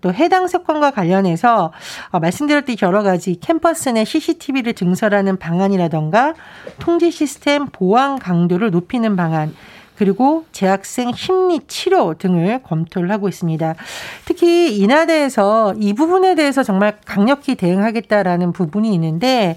또 0.00 0.12
해당 0.12 0.48
사건과 0.48 0.90
관련해서 0.90 1.72
어, 2.10 2.18
말씀드렸듯이 2.18 2.84
여러 2.84 3.04
가지 3.04 3.38
캠퍼스 3.38 3.88
내 3.90 4.04
CCTV를 4.04 4.74
증설하는 4.74 5.36
방안이라던가 5.36 6.34
통제 6.80 7.12
시스템 7.12 7.66
보안 7.66 8.18
강도를 8.18 8.72
높이는 8.72 9.14
방안 9.14 9.54
그리고 9.96 10.44
재학생 10.50 11.12
심리 11.12 11.60
치료 11.68 12.14
등을 12.14 12.64
검토를 12.64 13.12
하고 13.12 13.28
있습니다. 13.28 13.76
특히 14.24 14.76
인하대에서 14.76 15.74
이 15.78 15.92
부분에 15.92 16.34
대해서 16.34 16.64
정말 16.64 16.98
강력히 17.04 17.54
대응하겠다라는 17.54 18.50
부분이 18.52 18.92
있는데 18.94 19.56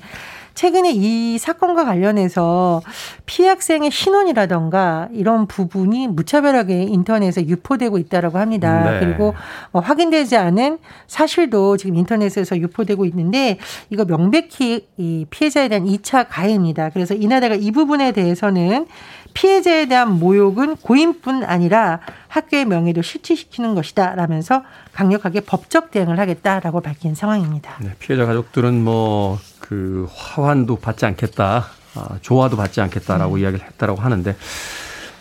최근에 0.53 0.91
이 0.93 1.37
사건과 1.37 1.85
관련해서 1.85 2.81
피해 3.25 3.49
학생의 3.49 3.91
신원이라던가 3.91 5.09
이런 5.13 5.47
부분이 5.47 6.07
무차별하게 6.07 6.83
인터넷에 6.83 7.47
유포되고 7.47 7.97
있다라고 7.97 8.37
합니다. 8.37 8.91
네. 8.91 8.99
그리고 8.99 9.33
어, 9.71 9.79
확인되지 9.79 10.37
않은 10.37 10.77
사실도 11.07 11.77
지금 11.77 11.95
인터넷에서 11.95 12.57
유포되고 12.57 13.05
있는데 13.05 13.57
이거 13.89 14.05
명백히 14.05 14.87
이 14.97 15.25
피해자에 15.29 15.69
대한 15.69 15.85
2차 15.85 16.27
가해입니다. 16.29 16.89
그래서 16.89 17.13
이나라가 17.13 17.55
이 17.55 17.71
부분에 17.71 18.11
대해서는 18.11 18.87
피해자에 19.33 19.87
대한 19.87 20.19
모욕은 20.19 20.77
고인뿐 20.77 21.43
아니라 21.43 21.99
학교의 22.27 22.65
명예도 22.65 23.01
실추시키는 23.01 23.75
것이다 23.75 24.15
라면서 24.15 24.63
강력하게 24.91 25.41
법적 25.41 25.91
대응을 25.91 26.19
하겠다라고 26.19 26.81
밝힌 26.81 27.15
상황입니다. 27.15 27.77
네, 27.81 27.91
피해자 27.99 28.25
가족들은 28.25 28.83
뭐 28.83 29.39
그 29.63 30.07
화환도 30.13 30.75
받지 30.75 31.05
않겠다, 31.05 31.67
아, 31.95 32.09
조화도 32.21 32.57
받지 32.57 32.81
않겠다라고 32.81 33.35
음. 33.35 33.39
이야기를 33.39 33.65
했다라고 33.65 34.01
하는데 34.01 34.35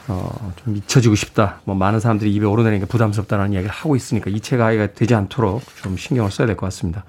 어, 0.09 0.53
좀 0.65 0.77
잊혀지고 0.77 1.15
싶다. 1.15 1.61
뭐 1.65 1.77
많은 1.77 2.01
사람들이 2.01 2.35
입에 2.35 2.45
오르내리니까 2.45 2.89
부담스럽다는 2.89 3.53
이야기를 3.53 3.71
하고 3.73 3.95
있으니까 3.95 4.31
이체 4.31 4.57
가해가 4.57 4.95
되지 4.95 5.15
않도록 5.15 5.63
좀 5.83 5.97
신경을 5.97 6.33
써야 6.33 6.47
될 6.49 6.57
것 6.57 6.67
같습니다. 6.67 7.05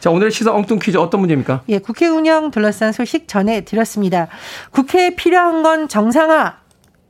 자, 0.00 0.10
오늘의 0.10 0.30
시사 0.32 0.52
엉뚱 0.54 0.78
퀴즈 0.78 0.98
어떤 0.98 1.20
문제입니까? 1.20 1.62
예, 1.70 1.78
국회 1.78 2.06
운영 2.08 2.50
둘러싼 2.50 2.92
소식 2.92 3.26
전해 3.26 3.64
드렸습니다. 3.64 4.28
국회에 4.70 5.14
필요한 5.16 5.62
건 5.62 5.88
정상화. 5.88 6.59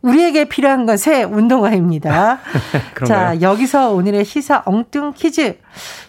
우리에게 0.03 0.47
필요한 0.47 0.87
것의 0.87 1.25
운동화입니다. 1.25 2.39
자, 3.07 3.41
여기서 3.41 3.93
오늘의 3.93 4.25
시사 4.25 4.63
엉뚱 4.65 5.13
퀴즈. 5.13 5.59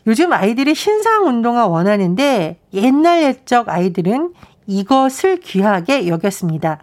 요즘 0.07 0.31
아이들이 0.31 0.74
신상 0.75 1.27
운동화 1.27 1.67
원하는데 1.67 2.57
옛날 2.74 3.24
옛적 3.24 3.67
아이들은 3.69 4.33
이것을 4.67 5.39
귀하게 5.41 6.07
여겼습니다. 6.07 6.79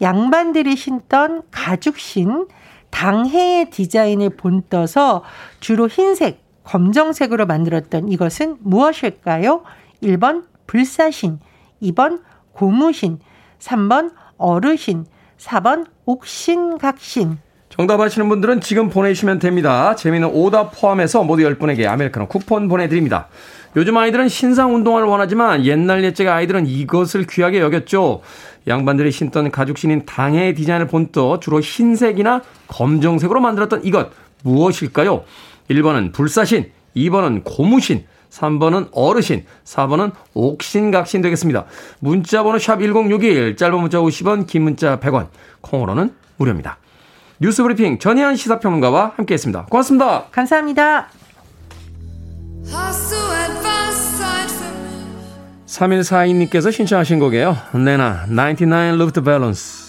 양반들이 0.00 0.76
신던 0.76 1.42
가죽신 1.50 2.48
당해의 2.90 3.70
디자인을 3.70 4.30
본떠서 4.30 5.22
주로 5.60 5.88
흰색, 5.88 6.42
검정색으로 6.64 7.46
만들었던 7.46 8.08
이것은 8.08 8.56
무엇일까요? 8.60 9.62
1번 10.02 10.44
불사신, 10.66 11.38
2번 11.82 12.22
고무신, 12.52 13.18
3번 13.58 14.12
어르신, 14.36 15.06
4번 15.38 15.86
옥신각신. 16.04 17.38
정답 17.68 18.00
아시는 18.00 18.28
분들은 18.28 18.60
지금 18.60 18.88
보내주시면 18.88 19.38
됩니다. 19.38 19.94
재미있는 19.94 20.30
오답 20.30 20.72
포함해서 20.78 21.22
모두 21.22 21.42
10분에게 21.44 21.86
아메리카노 21.86 22.26
쿠폰 22.26 22.68
보내드립니다. 22.68 23.28
요즘 23.76 23.96
아이들은 23.96 24.28
신상 24.28 24.74
운동화를 24.74 25.06
원하지만 25.06 25.64
옛날 25.64 26.02
옛적 26.02 26.26
아이들은 26.26 26.66
이것을 26.66 27.26
귀하게 27.28 27.60
여겼죠. 27.60 28.22
양반들이 28.66 29.12
신던 29.12 29.50
가죽신인 29.50 30.06
당의 30.06 30.54
디자인을 30.54 30.88
본떠 30.88 31.40
주로 31.40 31.60
흰색이나 31.60 32.42
검정색으로 32.66 33.40
만들었던 33.40 33.84
이것 33.84 34.10
무엇일까요? 34.42 35.24
1번은 35.70 36.12
불사신, 36.12 36.70
2번은 36.96 37.42
고무신, 37.44 38.04
3번은 38.30 38.88
어르신, 38.92 39.44
4번은 39.64 40.12
옥신각신 40.34 41.22
되겠습니다. 41.22 41.64
문자번호 42.00 42.58
샵 42.58 42.78
1061, 42.80 43.56
짧은 43.56 43.80
문자 43.80 43.98
50원, 43.98 44.46
긴 44.46 44.62
문자 44.62 44.98
100원, 45.00 45.28
콩으로는 45.60 46.14
무료입니다. 46.36 46.78
뉴스브리핑 47.40 47.98
전혜연 47.98 48.36
시사평론가와 48.36 49.12
함께했습니다. 49.16 49.66
고맙습니다. 49.66 50.24
감사합니다. 50.30 51.08
3142님께서 55.66 56.72
신청하신 56.72 57.18
곡이에요. 57.18 57.56
네나, 57.74 58.26
99 58.26 58.64
Loop 58.94 59.22
Balance. 59.22 59.87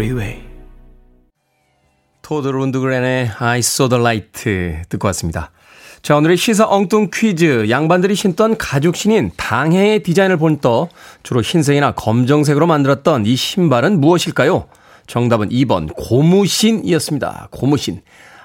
Freeway. 0.00 0.40
토드 2.22 2.48
룬드그렌의 2.48 3.32
I 3.38 3.58
saw 3.58 3.90
the 3.90 4.00
light 4.00 4.32
듣고 4.88 5.08
왔습니다. 5.08 5.50
자, 6.00 6.16
오늘의 6.16 6.38
시사 6.38 6.66
엉뚱 6.66 7.10
퀴즈. 7.12 7.68
양반들이 7.68 8.14
신던 8.14 8.56
가죽 8.56 8.96
신인 8.96 9.30
당해의 9.36 10.02
디자인을 10.02 10.38
본떠 10.38 10.88
주로 11.22 11.42
흰색이나 11.42 11.92
검정색으로 11.92 12.66
만들었던 12.66 13.26
이 13.26 13.36
신발은 13.36 14.00
무엇일까요? 14.00 14.68
정답은 15.06 15.50
2번 15.50 15.94
고무신이었습니다. 15.94 17.48
고무신. 17.50 18.00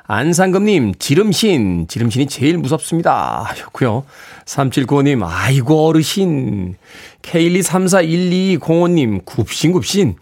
안상금님, 0.07 0.95
지름신. 0.99 1.87
지름신이 1.87 2.27
제일 2.27 2.57
무섭습니다. 2.57 3.45
였고요. 3.61 4.03
3795님, 4.43 5.25
아이고 5.25 5.87
어르신. 5.87 6.75
K123412205님, 7.21 9.23
굽신굽신. 9.23 10.17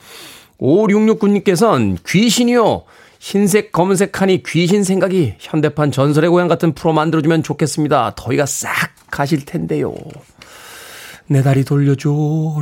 5669님께서는 0.63 1.97
귀신이요. 2.07 2.83
흰색, 3.19 3.71
검은색하니 3.71 4.43
귀신 4.43 4.83
생각이 4.83 5.35
현대판 5.39 5.91
전설의 5.91 6.29
고향 6.29 6.47
같은 6.47 6.73
프로 6.73 6.93
만들어주면 6.93 7.43
좋겠습니다. 7.43 8.13
더위가 8.15 8.45
싹 8.45 8.71
가실 9.11 9.45
텐데요. 9.45 9.93
내 11.27 11.41
다리 11.41 11.63
돌려줘. 11.63 12.09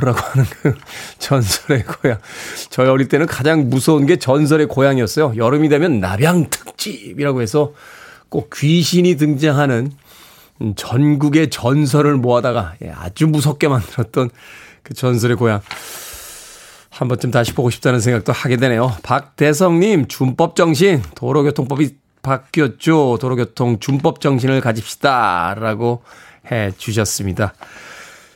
라고 0.00 0.18
하는 0.18 0.44
그 0.62 0.74
전설의 1.18 1.84
고향. 1.84 2.18
저희 2.70 2.88
어릴 2.88 3.08
때는 3.08 3.26
가장 3.26 3.68
무서운 3.68 4.06
게 4.06 4.18
전설의 4.18 4.68
고향이었어요. 4.68 5.34
여름이 5.36 5.68
되면 5.68 6.00
나병 6.00 6.50
특집이라고 6.50 7.42
해서 7.42 7.72
꼭 8.28 8.50
귀신이 8.54 9.16
등장하는 9.16 9.90
전국의 10.76 11.50
전설을 11.50 12.14
모아다가 12.16 12.74
예, 12.84 12.90
아주 12.90 13.26
무섭게 13.26 13.66
만들었던 13.66 14.30
그 14.84 14.94
전설의 14.94 15.36
고향. 15.36 15.60
한 16.92 17.08
번쯤 17.08 17.30
다시 17.30 17.54
보고 17.54 17.70
싶다는 17.70 18.00
생각도 18.00 18.32
하게 18.32 18.56
되네요. 18.58 18.94
박대성님, 19.02 20.08
준법 20.08 20.54
정신, 20.56 21.02
도로교통법이 21.14 21.96
바뀌었죠. 22.20 23.16
도로교통 23.18 23.78
준법 23.80 24.20
정신을 24.20 24.60
가집시다. 24.60 25.54
라고 25.58 26.02
해 26.50 26.70
주셨습니다. 26.76 27.54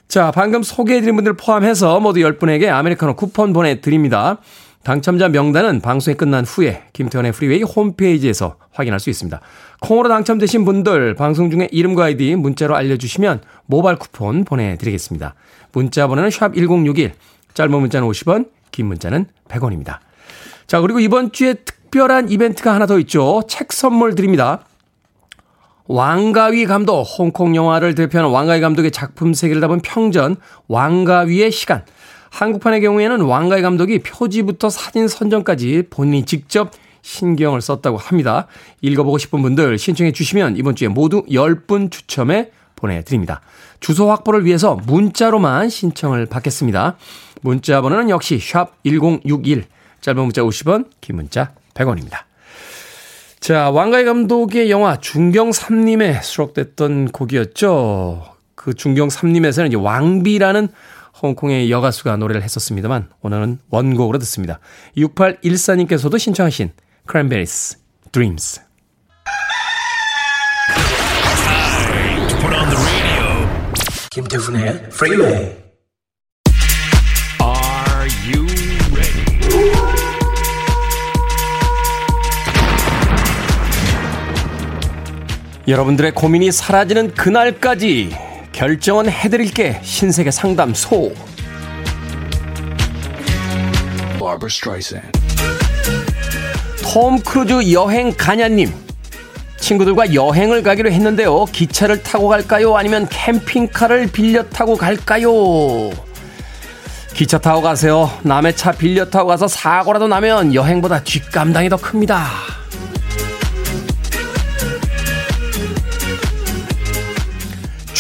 자, 0.09 0.31
방금 0.31 0.63
소개해드린 0.63 1.17
분들 1.17 1.35
포함해서 1.35 2.01
모두 2.01 2.21
10분에게 2.21 2.69
아메리카노 2.69 3.15
쿠폰 3.15 3.53
보내드립니다. 3.53 4.39
당첨자 4.85 5.29
명단은 5.29 5.81
방송이 5.81 6.17
끝난 6.17 6.45
후에 6.45 6.85
김태훈의 6.95 7.33
프리웨이 7.33 7.63
홈페이지에서 7.63 8.57
확인할 8.73 9.01
수 9.01 9.11
있습니다. 9.11 9.39
콩으로 9.81 10.09
당첨되신 10.09 10.65
분들 10.65 11.15
방송 11.15 11.51
중에 11.51 11.69
이름과 11.73 12.05
아이디 12.05 12.37
문자로 12.37 12.75
알려주시면 12.75 13.43
모바일 13.67 13.99
쿠폰 13.99 14.45
보내드리겠습니다. 14.45 15.35
문자 15.73 16.07
번호는 16.07 16.31
샵 16.31 16.55
1061, 16.55 17.13
짧은 17.57 17.71
문자는 17.71 18.07
50원, 18.07 18.51
긴 18.71 18.87
문자는 18.87 19.27
100원입니다. 19.49 19.99
자, 20.67 20.81
그리고 20.83 21.01
이번 21.01 21.33
주에 21.33 21.55
특별한 21.55 22.29
이벤트가 22.29 22.75
하나 22.75 22.85
더 22.87 22.99
있죠. 22.99 23.43
책 23.49 23.73
선물 23.73 24.15
드립니다. 24.15 24.61
왕가위 25.87 26.67
감독, 26.67 27.03
홍콩 27.03 27.57
영화를 27.57 27.95
대표하는 27.95 28.31
왕가위 28.31 28.61
감독의 28.61 28.91
작품 28.91 29.33
세계를 29.33 29.63
담은 29.63 29.81
평전, 29.81 30.37
왕가위의 30.69 31.51
시간. 31.51 31.85
한국판의 32.31 32.83
경우에는 32.83 33.23
왕가위 33.23 33.63
감독이 33.63 34.01
표지부터 34.01 34.69
사진 34.69 35.09
선정까지 35.09 35.85
본인이 35.89 36.27
직접 36.27 36.73
신경을 37.01 37.63
썼다고 37.63 37.97
합니다. 37.97 38.49
읽어보고 38.83 39.17
싶은 39.17 39.41
분들 39.41 39.79
신청해 39.79 40.13
주시면 40.13 40.59
이번 40.59 40.75
주에 40.75 40.89
모두 40.89 41.25
10분 41.31 41.91
추첨해 41.91 42.51
보내드립니다. 42.75 43.41
주소 43.81 44.11
확보를 44.11 44.45
위해서 44.45 44.75
문자로만 44.87 45.71
신청을 45.71 46.27
받겠습니다. 46.27 46.97
문자 47.43 47.81
번호는 47.81 48.11
역시 48.11 48.39
샵 48.39 48.83
1061, 48.85 49.65
짧은 50.01 50.23
문자 50.23 50.43
50원, 50.43 50.91
긴 51.01 51.17
문자 51.17 51.53
100원입니다. 51.75 52.25
자, 53.41 53.71
왕가희 53.71 54.05
감독의 54.05 54.71
영화 54.71 54.99
중경 54.99 55.51
3님에 55.51 56.23
수록됐던 56.23 57.13
곡이었죠. 57.13 58.25
그 58.55 58.75
중경 58.75 59.09
3님에서는 59.09 59.69
이제 59.69 59.77
왕비라는 59.77 60.69
홍콩의 61.23 61.71
여가수가 61.71 62.17
노래를 62.17 62.43
했었습니다만 62.43 63.09
오늘은 63.23 63.59
원곡으로 63.71 64.19
듣습니다. 64.19 64.59
6814님께서도 64.97 66.19
신청하신 66.19 66.73
크랜베리스 67.07 67.79
Dreams. 68.13 68.61
김태훈의 74.11 74.69
Freeway. 74.93 75.66
여러분들의 85.69 86.13
고민이 86.13 86.53
사라지는 86.53 87.13
그날까지 87.15 88.17
결정은 88.53 89.11
해드릴게 89.11 89.81
신세계 89.83 90.31
상담소. 90.31 91.13
톰 96.83 97.19
크루즈 97.19 97.73
여행 97.73 98.15
가냐님. 98.17 98.73
친구들과 99.59 100.15
여행을 100.15 100.63
가기로 100.63 100.93
했는데요. 100.93 101.47
기차를 101.47 102.03
타고 102.05 102.29
갈까요? 102.29 102.77
아니면 102.77 103.09
캠핑카를 103.11 104.07
빌려 104.13 104.45
타고 104.45 104.77
갈까요? 104.77 105.91
기차 107.13 107.39
타고 107.39 107.61
가세요. 107.61 108.09
남의 108.23 108.55
차 108.55 108.71
빌려 108.71 109.05
타고 109.07 109.29
가서 109.29 109.49
사고라도 109.49 110.07
나면 110.07 110.55
여행보다 110.55 111.03
뒷감당이 111.03 111.69
더 111.69 111.77
큽니다. 111.77 112.25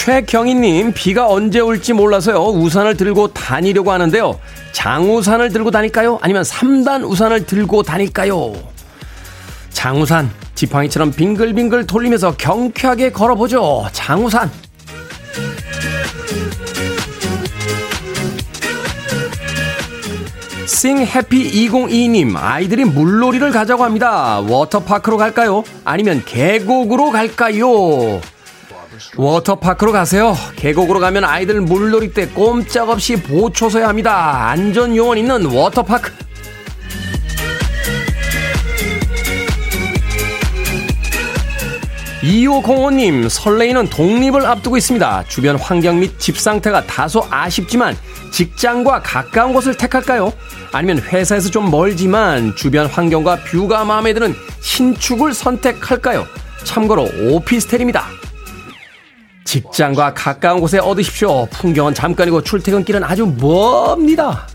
최경희님, 0.07 0.93
비가 0.93 1.27
언제 1.27 1.59
올지 1.59 1.93
몰라서요. 1.93 2.39
우산을 2.39 2.97
들고 2.97 3.33
다니려고 3.33 3.91
하는데요. 3.91 4.39
장우산을 4.71 5.49
들고 5.49 5.73
다닐까요? 5.73 6.21
아니면 6.23 6.45
3단 6.45 7.03
우산을 7.05 7.45
들고 7.45 7.83
다닐까요? 7.83 8.55
장우산 9.71 10.31
지팡이처럼 10.55 11.11
빙글빙글 11.11 11.89
돌리면서 11.89 12.37
경쾌하게 12.37 13.11
걸어보죠. 13.11 13.89
장우산. 13.91 14.49
싱 20.67 20.99
해피 20.99 21.69
202님, 21.69 22.37
아이들이 22.37 22.85
물놀이를 22.85 23.51
가자고 23.51 23.83
합니다. 23.83 24.39
워터파크로 24.39 25.17
갈까요? 25.17 25.65
아니면 25.85 26.23
계곡으로 26.25 27.11
갈까요? 27.11 28.21
워터파크로 29.17 29.93
가세요. 29.93 30.37
계곡으로 30.57 31.01
가면 31.01 31.25
아이들 31.25 31.61
물놀이 31.61 32.13
때 32.13 32.27
꼼짝없이 32.29 33.23
보초 33.23 33.69
서야 33.69 33.89
합니다. 33.89 34.49
안전 34.49 34.97
요원 34.97 35.19
있는 35.19 35.47
워터파크. 35.47 36.27
2505님, 42.23 43.29
설레이는 43.29 43.89
독립을 43.89 44.45
앞두고 44.47 44.77
있습니다. 44.77 45.25
주변 45.29 45.57
환경 45.57 46.01
및 46.01 46.19
집 46.19 46.39
상태가 46.39 46.85
다소 46.85 47.25
아쉽지만 47.31 47.97
직장과 48.33 49.03
가까운 49.03 49.53
곳을 49.53 49.77
택할까요? 49.77 50.33
아니면 50.73 50.99
회사에서 50.99 51.51
좀 51.51 51.71
멀지만 51.71 52.57
주변 52.57 52.87
환경과 52.87 53.45
뷰가 53.45 53.85
마음에 53.85 54.13
드는 54.13 54.35
신축을 54.61 55.35
선택할까요? 55.35 56.27
참고로 56.65 57.09
오피스텔입니다. 57.31 58.07
직장과 59.57 60.13
가까운 60.13 60.61
곳에 60.61 60.79
얻으십시오. 60.79 61.47
풍경은 61.47 61.95
잠깐이고 61.95 62.43
출퇴근길은 62.43 63.03
아주 63.03 63.27
멉니다. 63.27 64.47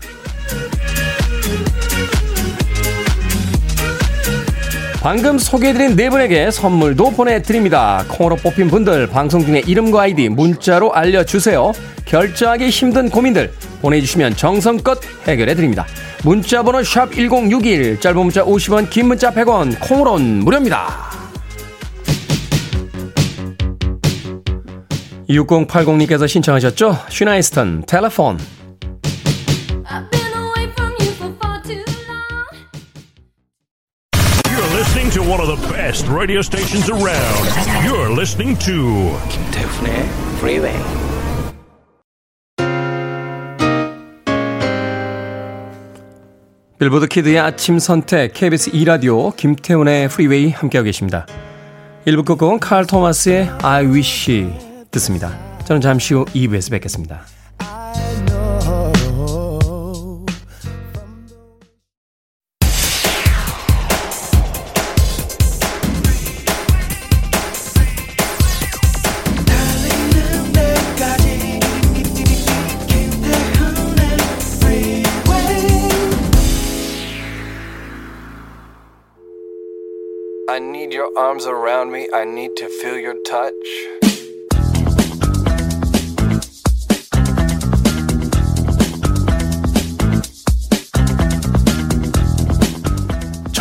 방금 5.02 5.36
소개해드린 5.36 5.96
네 5.96 6.08
분에게 6.08 6.52
선물도 6.52 7.10
보내드립니다. 7.10 8.04
콩으로 8.06 8.36
뽑힌 8.36 8.68
분들 8.68 9.08
방송 9.08 9.44
중에 9.44 9.62
이름과 9.66 10.02
아이디 10.02 10.28
문자로 10.28 10.94
알려주세요. 10.94 11.72
결정하기 12.04 12.68
힘든 12.68 13.10
고민들 13.10 13.52
보내주시면 13.80 14.36
정성껏 14.36 15.00
해결해드립니다. 15.26 15.84
문자번호 16.22 16.84
샵 16.84 17.10
1061, 17.10 17.98
짧은 17.98 18.20
문자 18.20 18.44
50원, 18.44 18.88
긴 18.88 19.08
문자 19.08 19.32
100원, 19.32 19.76
콩으로는 19.80 20.44
무료입니다. 20.44 21.21
6080님께서 25.32 26.28
신청하셨죠? 26.28 26.98
시나 27.08 27.31
이스턴, 27.31 27.84
Telefone. 27.86 28.38
listening 34.74 35.10
to 35.10 35.22
one 35.22 35.40
of 35.40 35.46
the 35.46 35.72
best 35.72 36.08
radio 36.08 36.40
stations 36.40 36.90
around. 36.90 37.44
You're 37.84 38.10
listening 38.10 38.58
to 38.60 39.16
김태훈의 39.30 40.08
Freeway. 40.38 40.76
빌보드 46.78 47.06
키드의 47.06 47.38
아침 47.38 47.78
선택 47.78 48.32
KBS 48.32 48.70
2 48.74 48.84
라디오 48.84 49.30
김태훈의 49.30 50.08
프리웨이 50.08 50.50
함께하고 50.50 50.86
계십니다. 50.86 51.26
1부 52.06 52.24
끝곡은 52.24 52.58
칼 52.58 52.84
토마스의 52.84 53.50
I 53.62 53.86
Wish 53.86 54.71
듣습니다. 54.92 55.38
저는 55.64 55.80
잠시 55.80 56.14
후 56.14 56.24
2부에서 56.26 56.70
뵙겠습니다. 56.70 57.24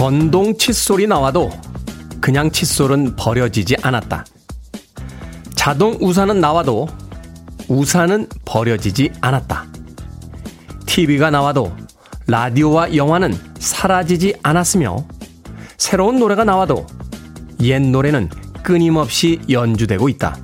전동 0.01 0.57
칫솔이 0.57 1.05
나와도 1.05 1.51
그냥 2.19 2.49
칫솔은 2.49 3.15
버려지지 3.17 3.75
않았다. 3.83 4.25
자동 5.53 5.95
우산은 6.01 6.41
나와도 6.41 6.87
우산은 7.67 8.27
버려지지 8.43 9.11
않았다. 9.21 9.67
TV가 10.87 11.29
나와도 11.29 11.77
라디오와 12.25 12.95
영화는 12.95 13.37
사라지지 13.59 14.33
않았으며 14.41 15.05
새로운 15.77 16.17
노래가 16.17 16.45
나와도 16.45 16.87
옛 17.61 17.79
노래는 17.79 18.31
끊임없이 18.63 19.39
연주되고 19.51 20.09
있다. 20.09 20.35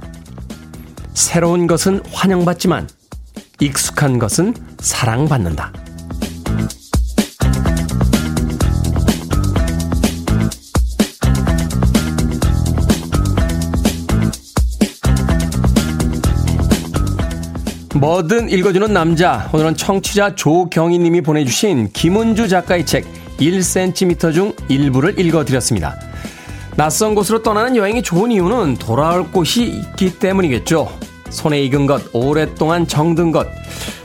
새로운 1.15 1.65
것은 1.65 2.04
환영받지만 2.12 2.88
익숙한 3.60 4.20
것은 4.20 4.54
사랑받는다. 4.78 5.87
뭐든 17.99 18.49
읽어주는 18.49 18.93
남자. 18.93 19.49
오늘은 19.51 19.75
청취자 19.75 20.36
조경희 20.36 20.99
님이 20.99 21.21
보내주신 21.21 21.89
김은주 21.93 22.47
작가의 22.47 22.86
책 22.86 23.05
1cm 23.39 24.33
중 24.33 24.53
일부를 24.67 25.19
읽어드렸습니다. 25.19 25.95
낯선 26.75 27.15
곳으로 27.15 27.41
떠나는 27.41 27.75
여행이 27.75 28.03
좋은 28.03 28.31
이유는 28.31 28.75
돌아올 28.75 29.31
곳이 29.31 29.63
있기 29.63 30.19
때문이겠죠. 30.19 30.91
손에 31.31 31.63
익은 31.63 31.88
것, 31.88 32.03
오랫동안 32.13 32.88
정든 32.88 33.31
것, 33.31 33.47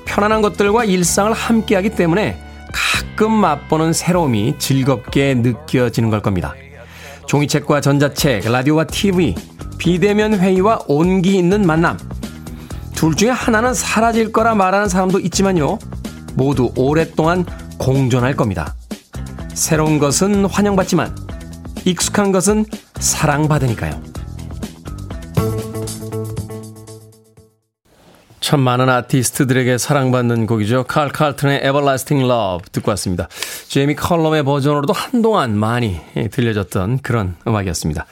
편안한 0.07 0.41
것들과 0.41 0.85
일상을 0.85 1.31
함께하기 1.33 1.91
때문에 1.91 2.43
가끔 2.73 3.31
맛보는 3.31 3.93
새로움이 3.93 4.55
즐겁게 4.59 5.35
느껴지는 5.35 6.09
걸 6.09 6.23
겁니다. 6.23 6.55
종이책과 7.27 7.83
전자책, 7.83 8.51
라디오와 8.51 8.85
TV, 8.85 9.35
비대면 9.77 10.39
회의와 10.39 10.81
온기 10.89 11.37
있는 11.37 11.67
만남. 11.67 11.99
둘 12.95 13.15
중에 13.17 13.31
하나는 13.31 13.75
사라질 13.75 14.33
거라 14.33 14.55
말하는 14.55 14.89
사람도 14.89 15.21
있지만요. 15.21 15.79
모두 16.35 16.73
오랫동안 16.77 17.45
공존할 17.79 18.37
겁니다. 18.37 18.75
새로운 19.55 19.99
것은 19.99 20.47
환영받지만 20.47 21.15
익숙한 21.85 22.33
것은 22.33 22.65
사랑받으니까요. 23.01 24.01
참 28.41 28.61
많은 28.61 28.89
아티스트들에게 28.89 29.79
사랑받는 29.79 30.47
곡이죠. 30.47 30.85
칼 30.85 31.09
칼튼의 31.09 31.59
Everlasting 31.59 32.29
Love 32.29 32.69
듣고 32.73 32.91
왔습니다. 32.91 33.29
제이미 33.69 33.95
컬럼의 33.95 34.43
버전으로도 34.43 34.93
한동안 34.93 35.57
많이 35.57 36.01
들려졌던 36.31 36.99
그런 36.99 37.37
음악이었습니다. 37.47 38.05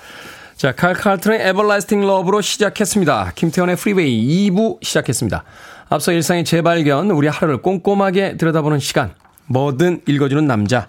자, 0.60 0.72
칼 0.72 0.92
칼튼의 0.92 1.38
Everlasting 1.38 2.06
Love로 2.06 2.42
시작했습니다. 2.42 3.32
김태훈의 3.34 3.76
프리웨이 3.76 4.50
2부 4.50 4.84
시작했습니다. 4.84 5.42
앞서 5.88 6.12
일상의 6.12 6.44
재발견, 6.44 7.10
우리 7.12 7.28
하루를 7.28 7.62
꼼꼼하게 7.62 8.36
들여다보는 8.36 8.78
시간, 8.78 9.14
뭐든 9.46 10.02
읽어주는 10.06 10.46
남자. 10.46 10.86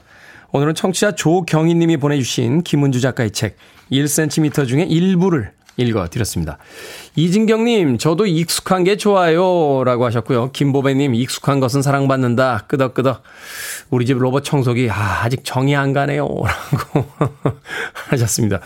오늘은 0.51 0.75
청취자 0.75 1.13
조경희 1.13 1.73
님이 1.75 1.95
보내주신 1.95 2.63
김은주 2.63 2.99
작가의 2.99 3.31
책 3.31 3.55
1cm 3.93 4.67
중에 4.67 4.83
일부를 4.83 5.53
읽어드렸습니다. 5.87 6.57
이진경님, 7.15 7.97
저도 7.97 8.25
익숙한 8.25 8.83
게 8.83 8.97
좋아요. 8.97 9.83
라고 9.83 10.05
하셨고요. 10.05 10.51
김보배님, 10.51 11.15
익숙한 11.15 11.59
것은 11.59 11.81
사랑받는다. 11.81 12.65
끄덕끄덕. 12.67 13.23
우리 13.89 14.05
집 14.05 14.17
로봇 14.17 14.43
청소기, 14.43 14.89
아, 14.89 15.23
아직 15.23 15.43
정이 15.43 15.75
안 15.75 15.93
가네요. 15.93 16.27
라고 16.27 17.07
하셨습니다. 18.09 18.59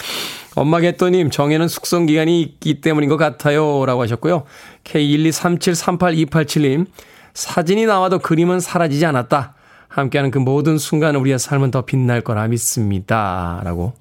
엄마 0.55 0.79
개또님, 0.79 1.29
정에는 1.29 1.67
숙성기간이 1.67 2.41
있기 2.41 2.81
때문인 2.81 3.09
것 3.09 3.17
같아요. 3.17 3.85
라고 3.85 4.01
하셨고요. 4.01 4.43
K123738287님, 4.83 6.87
사진이 7.33 7.85
나와도 7.85 8.19
그림은 8.19 8.59
사라지지 8.59 9.05
않았다. 9.05 9.55
함께하는 9.95 10.31
그 10.31 10.39
모든 10.39 10.77
순간 10.77 11.15
우리의 11.15 11.39
삶은 11.39 11.71
더 11.71 11.83
빛날 11.83 12.21
거라 12.21 12.47
믿습니다. 12.47 13.61
라고 13.63 13.93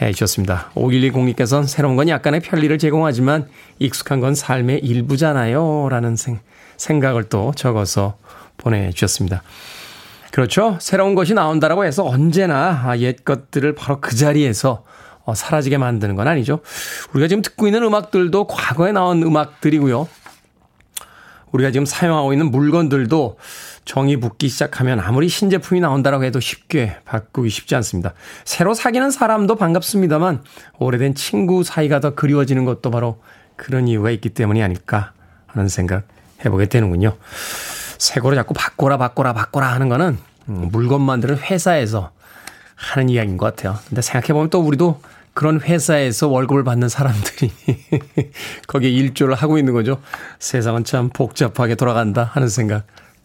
해 0.00 0.12
주셨습니다. 0.12 0.70
5120님께서는 0.74 1.66
새로운 1.66 1.96
건 1.96 2.08
약간의 2.08 2.40
편리를 2.40 2.76
제공하지만 2.78 3.48
익숙한 3.78 4.20
건 4.20 4.34
삶의 4.34 4.80
일부잖아요. 4.80 5.88
라는 5.90 6.16
생, 6.16 6.40
생각을 6.76 7.24
또 7.24 7.52
적어서 7.56 8.16
보내주셨습니다. 8.56 9.42
그렇죠. 10.30 10.78
새로운 10.80 11.14
것이 11.14 11.34
나온다라고 11.34 11.84
해서 11.84 12.04
언제나 12.04 12.82
아, 12.84 12.98
옛 12.98 13.24
것들을 13.24 13.74
바로 13.74 14.00
그 14.00 14.14
자리에서 14.14 14.84
어, 15.24 15.34
사라지게 15.34 15.78
만드는 15.78 16.14
건 16.14 16.28
아니죠. 16.28 16.60
우리가 17.12 17.28
지금 17.28 17.42
듣고 17.42 17.66
있는 17.66 17.82
음악들도 17.82 18.46
과거에 18.46 18.92
나온 18.92 19.22
음악들이고요. 19.22 20.08
우리가 21.52 21.70
지금 21.70 21.86
사용하고 21.86 22.32
있는 22.32 22.50
물건들도 22.50 23.36
정이 23.88 24.18
붙기 24.18 24.50
시작하면 24.50 25.00
아무리 25.00 25.30
신제품이 25.30 25.80
나온다라고 25.80 26.22
해도 26.22 26.40
쉽게 26.40 26.98
바꾸기 27.06 27.48
쉽지 27.48 27.74
않습니다. 27.76 28.12
새로 28.44 28.74
사귀는 28.74 29.10
사람도 29.10 29.56
반갑습니다만 29.56 30.44
오래된 30.78 31.14
친구 31.14 31.64
사이가 31.64 32.00
더 32.00 32.14
그리워지는 32.14 32.66
것도 32.66 32.90
바로 32.90 33.22
그런 33.56 33.88
이유가 33.88 34.10
있기 34.10 34.28
때문이 34.28 34.62
아닐까 34.62 35.12
하는 35.46 35.68
생각 35.68 36.06
해보게 36.44 36.66
되는군요. 36.66 37.16
새 37.96 38.20
거를 38.20 38.36
자꾸 38.36 38.52
바꿔라 38.52 38.98
바꿔라 38.98 39.32
바꿔라 39.32 39.72
하는 39.72 39.88
거는 39.88 40.18
음, 40.50 40.68
물건 40.70 41.00
만드는 41.00 41.38
회사에서 41.38 42.10
하는 42.74 43.08
이야기인 43.08 43.38
것 43.38 43.46
같아요. 43.46 43.78
근데 43.88 44.02
생각해보면 44.02 44.50
또 44.50 44.60
우리도 44.60 45.00
그런 45.32 45.62
회사에서 45.62 46.28
월급을 46.28 46.62
받는 46.62 46.90
사람들이 46.90 47.52
거기에 48.68 48.90
일조를 48.90 49.34
하고 49.34 49.56
있는 49.56 49.72
거죠. 49.72 50.02
세상은 50.38 50.84
참 50.84 51.08
복잡하게 51.08 51.74
돌아간다 51.74 52.24
하는 52.34 52.50
생각 52.50 52.84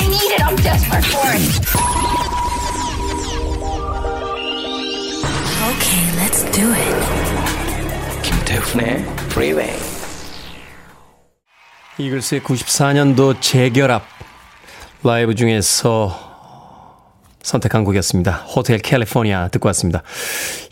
I 0.00 0.06
need 0.08 0.32
it, 0.32 0.42
I'm 0.42 0.56
desperate 0.56 1.04
for 1.04 1.26
it. 1.28 1.42
Okay, 5.68 6.04
let's 6.16 6.42
do 6.56 6.72
it. 6.72 8.22
김태훈의 8.22 9.04
Freeway. 9.30 9.76
이글스의 11.98 12.40
94년도 12.40 13.42
재결합 13.42 14.02
라이브 15.04 15.34
중에서 15.34 16.30
선택한 17.42 17.84
곡이었습니다. 17.84 18.32
호텔 18.32 18.78
캘리포니아 18.78 19.48
듣고 19.48 19.66
왔습니다. 19.68 20.02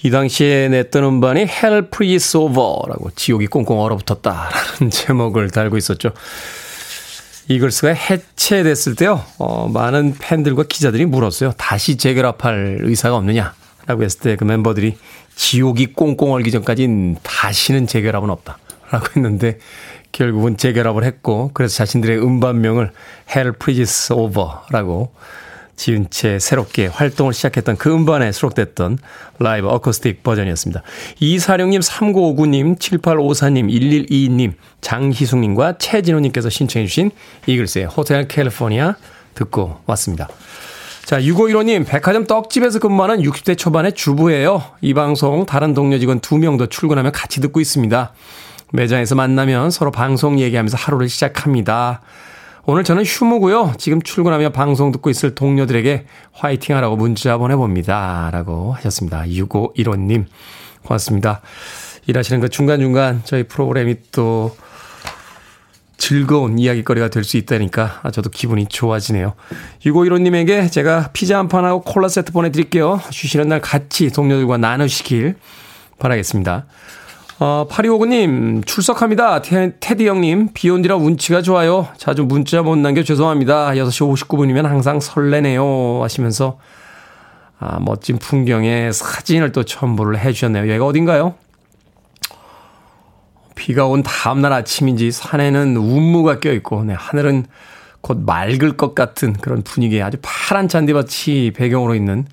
이 0.05 0.11
당시에 0.11 0.69
냈던 0.69 1.05
음반이 1.05 1.41
Hell 1.43 1.89
Freeze 1.93 2.41
Over라고 2.41 3.11
지옥이 3.15 3.47
꽁꽁 3.49 3.79
얼어붙었다라는 3.81 4.89
제목을 4.91 5.51
달고 5.51 5.77
있었죠. 5.77 6.13
이글스가 7.49 7.95
해체됐을 7.95 8.95
때요, 8.95 9.23
어, 9.39 9.69
많은 9.69 10.15
팬들과 10.19 10.65
기자들이 10.69 11.07
물었어요. 11.07 11.53
다시 11.57 11.97
재결합할 11.97 12.79
의사가 12.83 13.17
없느냐? 13.17 13.55
라고 13.87 14.03
했을 14.05 14.21
때 14.21 14.37
그 14.37 14.45
멤버들이 14.45 14.99
지옥이 15.35 15.95
꽁꽁 15.95 16.33
얼기 16.33 16.51
전까진 16.51 17.17
다시는 17.23 17.87
재결합은 17.87 18.29
없다. 18.29 18.59
라고 18.91 19.07
했는데 19.17 19.59
결국은 20.13 20.57
재결합을 20.57 21.05
했고 21.05 21.51
그래서 21.55 21.77
자신들의 21.77 22.19
음반명을 22.23 22.93
Hell 23.31 23.55
Freezes 23.57 24.13
Over라고 24.13 25.13
지은 25.79 26.09
채 26.11 26.39
새롭게 26.39 26.87
활동을 26.87 27.33
시작했던 27.33 27.77
그 27.77 27.91
음반에 27.91 28.33
수록됐던 28.33 28.99
라이브 29.39 29.69
어쿠스틱 29.69 30.25
버전이었습니다. 30.25 30.83
이사령님, 31.21 31.81
3959님, 31.81 32.79
7854님, 32.79 33.71
1122님, 34.11 34.53
장희숙님과 34.81 35.79
최진호님께서 35.79 36.51
신청해주신 36.51 37.13
이글스의 37.47 37.87
호텔 37.87 38.27
캘리포니아 38.27 38.97
듣고 39.35 39.81
왔습니다. 39.87 40.29
자, 41.05 41.21
6515님, 41.21 41.87
백화점 41.87 42.27
떡집에서 42.27 42.81
근무하는 42.81 43.23
60대 43.23 43.57
초반의 43.57 43.93
주부예요. 43.93 44.63
이 44.81 44.93
방송 44.93 45.47
다른 45.47 45.75
동료 45.75 45.99
직원 45.99 46.21
2명도 46.21 46.69
출근하면 46.71 47.13
같이 47.13 47.41
듣고 47.41 47.61
있습니다. 47.61 48.13
매장에서 48.73 49.15
만나면 49.15 49.71
서로 49.71 49.93
방송 49.93 50.41
얘기하면서 50.41 50.77
하루를 50.77 51.09
시작합니다. 51.09 52.03
오늘 52.71 52.85
저는 52.85 53.03
휴무고요. 53.03 53.73
지금 53.79 54.03
출근하며 54.03 54.51
방송 54.51 54.93
듣고 54.93 55.09
있을 55.09 55.35
동료들에게 55.35 56.05
화이팅 56.33 56.77
하라고 56.77 56.97
문자 56.97 57.39
보내봅니다. 57.39 58.29
라고 58.31 58.75
하셨습니다. 58.75 59.23
6515님. 59.23 60.27
고맙습니다. 60.85 61.41
일하시는 62.09 62.43
그 62.43 62.51
중간중간 62.51 63.23
저희 63.25 63.45
프로그램이 63.45 63.95
또 64.13 64.55
즐거운 65.97 66.59
이야기거리가 66.59 67.09
될 67.09 67.25
수 67.25 67.39
있다니까 67.39 68.03
저도 68.13 68.29
기분이 68.29 68.67
좋아지네요. 68.67 69.33
6515님에게 69.87 70.71
제가 70.71 71.09
피자 71.15 71.39
한 71.39 71.49
판하고 71.49 71.81
콜라 71.81 72.09
세트 72.09 72.33
보내드릴게요. 72.33 73.01
쉬시는 73.09 73.49
날 73.49 73.63
같이 73.63 74.11
동료들과 74.11 74.59
나누시길 74.59 75.37
바라겠습니다. 75.99 76.67
어, 77.41 77.69
8259님, 77.71 78.67
출석합니다. 78.67 79.43
테, 79.43 79.73
테디 79.79 80.09
형님, 80.09 80.49
비온 80.55 80.83
뒤라 80.83 80.97
운치가 80.97 81.41
좋아요. 81.41 81.87
자주 81.97 82.25
문자 82.25 82.63
못 82.63 82.77
남겨 82.77 83.05
죄송합니다. 83.05 83.71
6시 83.71 84.27
59분이면 84.27 84.65
항상 84.65 84.99
설레네요. 84.99 86.03
하시면서, 86.03 86.59
아, 87.61 87.79
멋진 87.81 88.19
풍경에 88.19 88.91
사진을 88.91 89.53
또 89.53 89.63
첨부를 89.63 90.19
해주셨네요. 90.19 90.69
여기가 90.69 90.85
어딘가요? 90.85 91.37
비가 93.55 93.87
온 93.87 94.03
다음날 94.03 94.53
아침인지 94.53 95.13
산에는 95.13 95.77
운무가 95.77 96.41
껴있고, 96.41 96.83
네, 96.83 96.95
하늘은 96.95 97.47
곧 98.01 98.19
맑을 98.19 98.77
것 98.77 98.97
같은 98.97 99.33
그런 99.35 99.63
분위기에 99.63 100.03
아주 100.03 100.19
파란 100.23 100.67
잔디밭이 100.67 101.53
배경으로 101.53 101.95
있는 101.95 102.27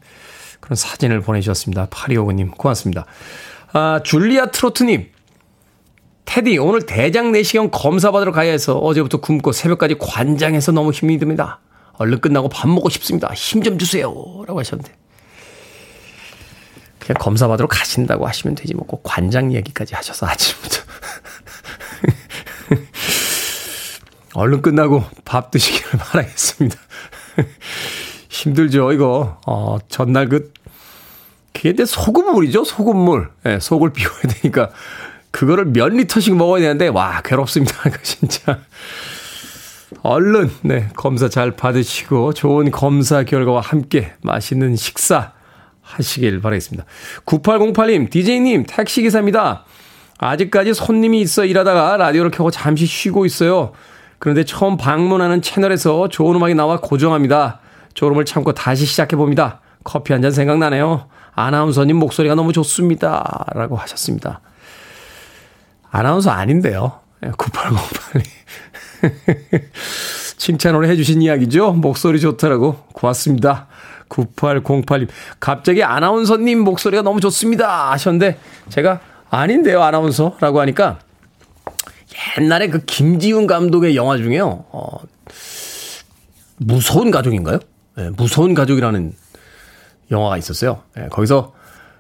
그런 0.62 0.76
사진을 0.76 1.22
보내주셨습니다. 1.22 1.86
8259님, 1.88 2.58
고맙습니다. 2.58 3.06
아, 3.78 4.00
줄리아 4.06 4.46
트로트님. 4.52 5.12
테디, 6.24 6.58
오늘 6.60 6.86
대장 6.86 7.34
내시경 7.34 7.72
검사 7.72 8.10
받으러 8.10 8.32
가야 8.32 8.50
해서 8.50 8.78
어제부터 8.78 9.20
굶고 9.20 9.52
새벽까지 9.52 9.98
관장해서 10.00 10.72
너무 10.72 10.92
힘이 10.92 11.20
듭니다. 11.20 11.60
얼른 11.98 12.22
끝나고 12.22 12.48
밥 12.48 12.70
먹고 12.70 12.88
싶습니다. 12.90 13.34
힘 13.34 13.62
좀 13.64 13.78
주세요. 13.78 14.06
라고 14.48 14.60
하셨는데. 14.60 14.94
그냥 17.00 17.18
검사 17.20 17.50
받으러 17.50 17.68
가신다고 17.68 18.26
하시면 18.26 18.56
되지. 18.56 18.74
뭐 18.76 18.86
꼭 18.88 19.02
관장 19.04 19.52
얘기까지 19.54 19.94
하셔서 19.94 20.26
아침부터. 20.26 20.78
얼른 24.36 24.62
끝나고 24.62 25.04
밥 25.26 25.52
드시기를 25.52 26.00
바라겠습니다. 26.00 26.78
힘들죠, 28.30 28.94
이거. 28.94 29.38
어, 29.46 29.78
전날 29.90 30.30
그 30.30 30.54
그게 31.56 31.70
근데 31.70 31.86
소금물이죠, 31.86 32.66
소금물. 32.66 33.30
예, 33.46 33.50
네, 33.52 33.60
속을 33.60 33.94
비워야 33.94 34.22
되니까. 34.42 34.70
그거를 35.32 35.66
몇 35.66 35.88
리터씩 35.90 36.36
먹어야 36.36 36.62
되는데, 36.62 36.90
와, 36.90 37.22
괴롭습니다. 37.24 37.76
진짜. 38.04 38.60
얼른, 40.04 40.52
네, 40.62 40.90
검사 40.96 41.30
잘 41.30 41.52
받으시고, 41.52 42.34
좋은 42.34 42.70
검사 42.72 43.24
결과와 43.24 43.62
함께 43.62 44.14
맛있는 44.22 44.76
식사 44.76 45.32
하시길 45.82 46.42
바라겠습니다. 46.42 46.86
9808님, 47.26 48.10
DJ님, 48.10 48.66
택시기사입니다. 48.68 49.64
아직까지 50.18 50.74
손님이 50.74 51.22
있어 51.22 51.46
일하다가 51.46 51.98
라디오를 51.98 52.32
켜고 52.32 52.52
잠시 52.52 52.86
쉬고 52.86 53.26
있어요. 53.26 53.72
그런데 54.20 54.44
처음 54.44 54.78
방문하는 54.78 55.42
채널에서 55.42 56.08
좋은 56.10 56.36
음악이 56.36 56.56
나와 56.56 56.80
고정합니다. 56.80 57.60
졸음을 57.94 58.26
참고 58.26 58.54
다시 58.54 58.86
시작해봅니다. 58.86 59.62
커피 59.84 60.14
한 60.14 60.22
잔 60.22 60.32
생각나네요. 60.32 61.08
아나운서님 61.36 61.98
목소리가 61.98 62.36
너무 62.36 62.54
좋습니다. 62.54 63.46
라고 63.54 63.76
하셨습니다. 63.76 64.40
아나운서 65.92 66.32
아닌데요. 66.32 67.00
9808님. 67.22 68.26
칭찬을 70.38 70.88
해주신 70.90 71.22
이야기죠. 71.22 71.74
목소리 71.74 72.20
좋다라고. 72.20 72.78
고맙습니다. 72.94 73.68
9808님. 74.10 75.08
갑자기 75.40 75.84
아나운서님 75.84 76.60
목소리가 76.60 77.02
너무 77.02 77.20
좋습니다. 77.20 77.92
하셨는데, 77.92 78.38
제가 78.70 79.00
아닌데요, 79.30 79.82
아나운서 79.82 80.38
라고 80.40 80.60
하니까, 80.62 81.00
옛날에 82.38 82.70
그 82.70 82.86
김지훈 82.86 83.48
감독의 83.48 83.96
영화 83.96 84.18
중에요, 84.18 84.66
어, 84.72 85.00
무서운 86.58 87.12
가족인가요? 87.12 87.60
네, 87.98 88.10
무서운 88.16 88.54
가족이라는 88.54 89.14
영화가 90.12 90.38
있었어요. 90.38 90.84
예, 90.98 91.08
거기서 91.08 91.54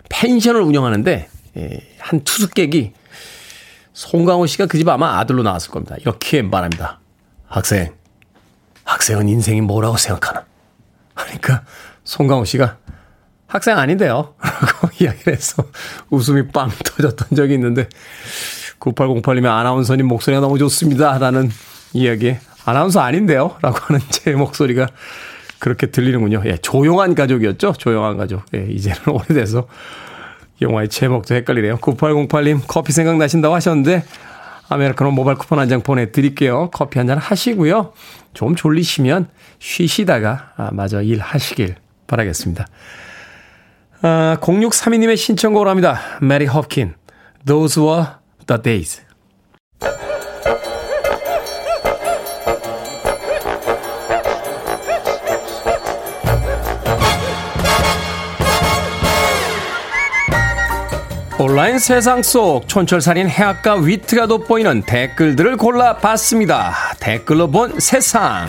펜션을 0.09 0.61
운영하는데 0.61 1.29
예, 1.57 1.79
한 1.99 2.19
투숙객이 2.23 2.93
송강호 3.93 4.45
씨가 4.45 4.65
그 4.67 4.77
집 4.77 4.87
아마 4.89 5.19
아들로 5.19 5.41
나왔을 5.43 5.71
겁니다. 5.71 5.95
이렇게 5.99 6.41
말합니다. 6.41 6.99
학생, 7.47 7.93
학생은 8.83 9.29
인생이 9.29 9.61
뭐라고 9.61 9.97
생각하나? 9.97 10.45
그러니까 11.13 11.63
송강호 12.03 12.45
씨가 12.45 12.77
학생 13.47 13.77
아닌데요. 13.77 14.35
라고 14.41 14.89
이야기를 14.99 15.33
해서 15.33 15.63
웃음이 16.09 16.49
빵 16.49 16.69
터졌던 16.83 17.29
적이 17.35 17.53
있는데 17.55 17.87
9808님의 18.79 19.47
아나운서님 19.47 20.07
목소리가 20.07 20.41
너무 20.41 20.57
좋습니다. 20.57 21.17
라는 21.17 21.49
이야기 21.93 22.35
아나운서 22.65 22.99
아닌데요. 22.99 23.55
라고 23.61 23.77
하는 23.81 24.01
제 24.09 24.33
목소리가 24.33 24.87
그렇게 25.65 25.87
들리는군요. 25.87 26.43
예, 26.45 26.57
조용한 26.57 27.15
가족이었죠. 27.15 27.73
조용한 27.73 28.17
가족. 28.17 28.43
예, 28.53 28.67
이제는 28.69 28.99
오래돼서 29.09 29.67
영화의 30.61 30.89
제목도 30.89 31.33
헷갈리네요. 31.33 31.77
9808님 31.77 32.61
커피 32.67 32.91
생각나신다고 32.93 33.55
하셨는데 33.55 34.03
아메리카노 34.69 35.09
모바일 35.09 35.39
쿠폰 35.39 35.57
한 35.59 35.67
장 35.67 35.81
보내드릴게요. 35.81 36.69
커피 36.71 36.99
한 36.99 37.07
잔 37.07 37.17
하시고요. 37.17 37.93
좀 38.35 38.55
졸리시면 38.55 39.27
쉬시다가 39.57 40.51
아, 40.55 40.69
마저 40.71 41.01
일하시길 41.01 41.75
바라겠습니다. 42.05 42.67
아, 44.03 44.37
0632님의 44.41 45.17
신청곡을 45.17 45.67
합니다. 45.67 45.99
메리 46.21 46.45
허킨, 46.45 46.93
Those 47.43 47.81
were 47.81 48.05
the 48.45 48.61
days. 48.61 49.01
온라인 61.37 61.79
세상 61.79 62.23
속 62.23 62.65
촌철살인 62.65 63.27
해학과 63.27 63.75
위트가 63.75 64.25
돋보이는 64.25 64.83
댓글들을 64.83 65.57
골라봤습니다. 65.57 66.73
댓글로 67.01 67.51
본 67.51 67.77
세상. 67.77 68.47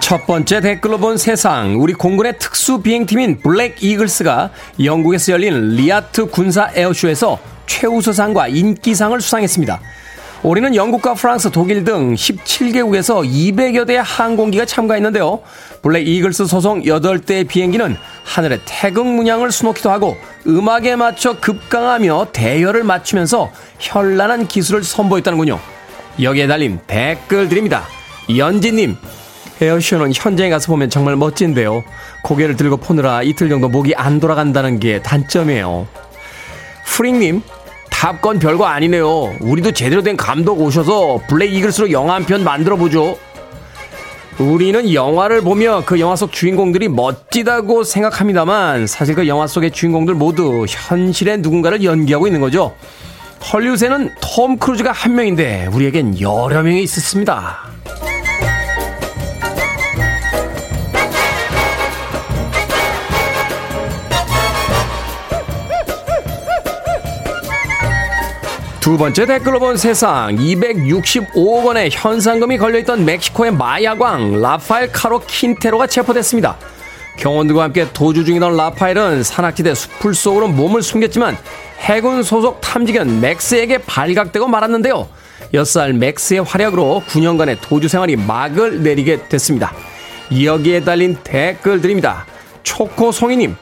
첫 0.00 0.26
번째 0.26 0.60
댓글로 0.60 0.98
본 0.98 1.16
세상. 1.16 1.80
우리 1.80 1.92
공군의 1.92 2.40
특수 2.40 2.82
비행팀인 2.82 3.38
블랙 3.42 3.80
이글스가 3.80 4.50
영국에서 4.82 5.34
열린 5.34 5.76
리아트 5.76 6.26
군사 6.26 6.68
에어쇼에서 6.74 7.38
최우수상과 7.66 8.48
인기상을 8.48 9.20
수상했습니다. 9.20 9.80
올해는 10.44 10.74
영국과 10.74 11.14
프랑스, 11.14 11.50
독일 11.50 11.84
등 11.84 12.14
17개국에서 12.14 13.24
200여 13.24 13.86
대의 13.86 14.02
항공기가 14.02 14.64
참가했는데요. 14.64 15.38
블랙 15.82 16.08
이글스 16.08 16.46
소속 16.46 16.82
8대의 16.82 17.46
비행기는 17.46 17.96
하늘에 18.24 18.58
태극 18.64 19.06
문양을 19.06 19.52
수놓기도 19.52 19.90
하고 19.92 20.16
음악에 20.44 20.96
맞춰 20.96 21.38
급강하며 21.38 22.28
대열을 22.32 22.82
맞추면서 22.82 23.52
현란한 23.78 24.48
기술을 24.48 24.82
선보였다는군요. 24.82 25.60
여기에 26.20 26.48
달린 26.48 26.80
댓글들입니다. 26.88 27.84
연지님, 28.36 28.96
에어쇼는 29.60 30.12
현장에 30.12 30.50
가서 30.50 30.72
보면 30.72 30.90
정말 30.90 31.14
멋진데요. 31.14 31.84
고개를 32.24 32.56
들고 32.56 32.78
포느라 32.78 33.22
이틀 33.22 33.48
정도 33.48 33.68
목이 33.68 33.94
안 33.94 34.18
돌아간다는 34.18 34.80
게 34.80 35.00
단점이에요. 35.02 35.86
프링님, 36.84 37.42
탑건 38.02 38.40
별거 38.40 38.64
아니네요. 38.66 39.36
우리도 39.38 39.70
제대로 39.70 40.02
된 40.02 40.16
감독 40.16 40.60
오셔서 40.60 41.20
블랙 41.28 41.54
이글스로 41.54 41.92
영화 41.92 42.14
한 42.16 42.24
편 42.24 42.42
만들어 42.42 42.74
보죠. 42.74 43.16
우리는 44.40 44.92
영화를 44.92 45.40
보며 45.42 45.84
그 45.86 46.00
영화 46.00 46.16
속 46.16 46.32
주인공들이 46.32 46.88
멋지다고 46.88 47.84
생각합니다만 47.84 48.88
사실 48.88 49.14
그 49.14 49.28
영화 49.28 49.46
속의 49.46 49.70
주인공들 49.70 50.14
모두 50.14 50.66
현실의 50.68 51.38
누군가를 51.42 51.84
연기하고 51.84 52.26
있는 52.26 52.40
거죠. 52.40 52.74
헐리우드에는 53.52 54.10
톰 54.20 54.56
크루즈가 54.58 54.90
한 54.90 55.14
명인데 55.14 55.68
우리에겐 55.72 56.20
여러 56.20 56.60
명이 56.64 56.82
있었습니다. 56.82 57.71
두 68.82 68.98
번째 68.98 69.26
댓글로 69.26 69.60
본 69.60 69.76
세상 69.76 70.34
265억 70.34 71.66
원의 71.66 71.90
현상금이 71.92 72.58
걸려있던 72.58 73.04
멕시코의 73.04 73.52
마야광 73.52 74.42
라파엘 74.42 74.90
카로 74.90 75.20
킨테로가 75.20 75.86
체포됐습니다. 75.86 76.56
경원들과 77.16 77.62
함께 77.62 77.86
도주 77.92 78.24
중이던 78.24 78.56
라파엘은 78.56 79.22
산악지대 79.22 79.76
숲풀 79.76 80.16
속으로 80.16 80.48
몸을 80.48 80.82
숨겼지만 80.82 81.38
해군 81.78 82.24
소속 82.24 82.60
탐지견 82.60 83.20
맥스에게 83.20 83.78
발각되고 83.78 84.48
말았는데요. 84.48 85.08
6살 85.54 85.92
맥스의 85.92 86.42
활약으로 86.42 87.04
9년간의 87.06 87.58
도주 87.60 87.86
생활이 87.86 88.16
막을 88.16 88.82
내리게 88.82 89.28
됐습니다. 89.28 89.72
여기에 90.42 90.80
달린 90.82 91.16
댓글들입니다. 91.22 92.26
초코송이님, 92.64 93.54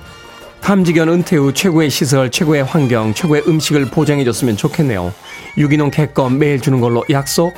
탐지견 0.63 1.09
은퇴 1.09 1.37
후 1.37 1.53
최고의 1.53 1.91
시설, 1.91 2.31
최고의 2.31 2.65
환경, 2.65 3.15
최고의 3.15 3.43
음식을 3.47 3.87
보장해줬으면 3.87 4.57
좋겠네요. 4.57 5.13
유기농 5.57 5.91
개껌 5.91 6.39
매일 6.39 6.61
주는 6.61 6.81
걸로 6.81 7.05
약속. 7.11 7.55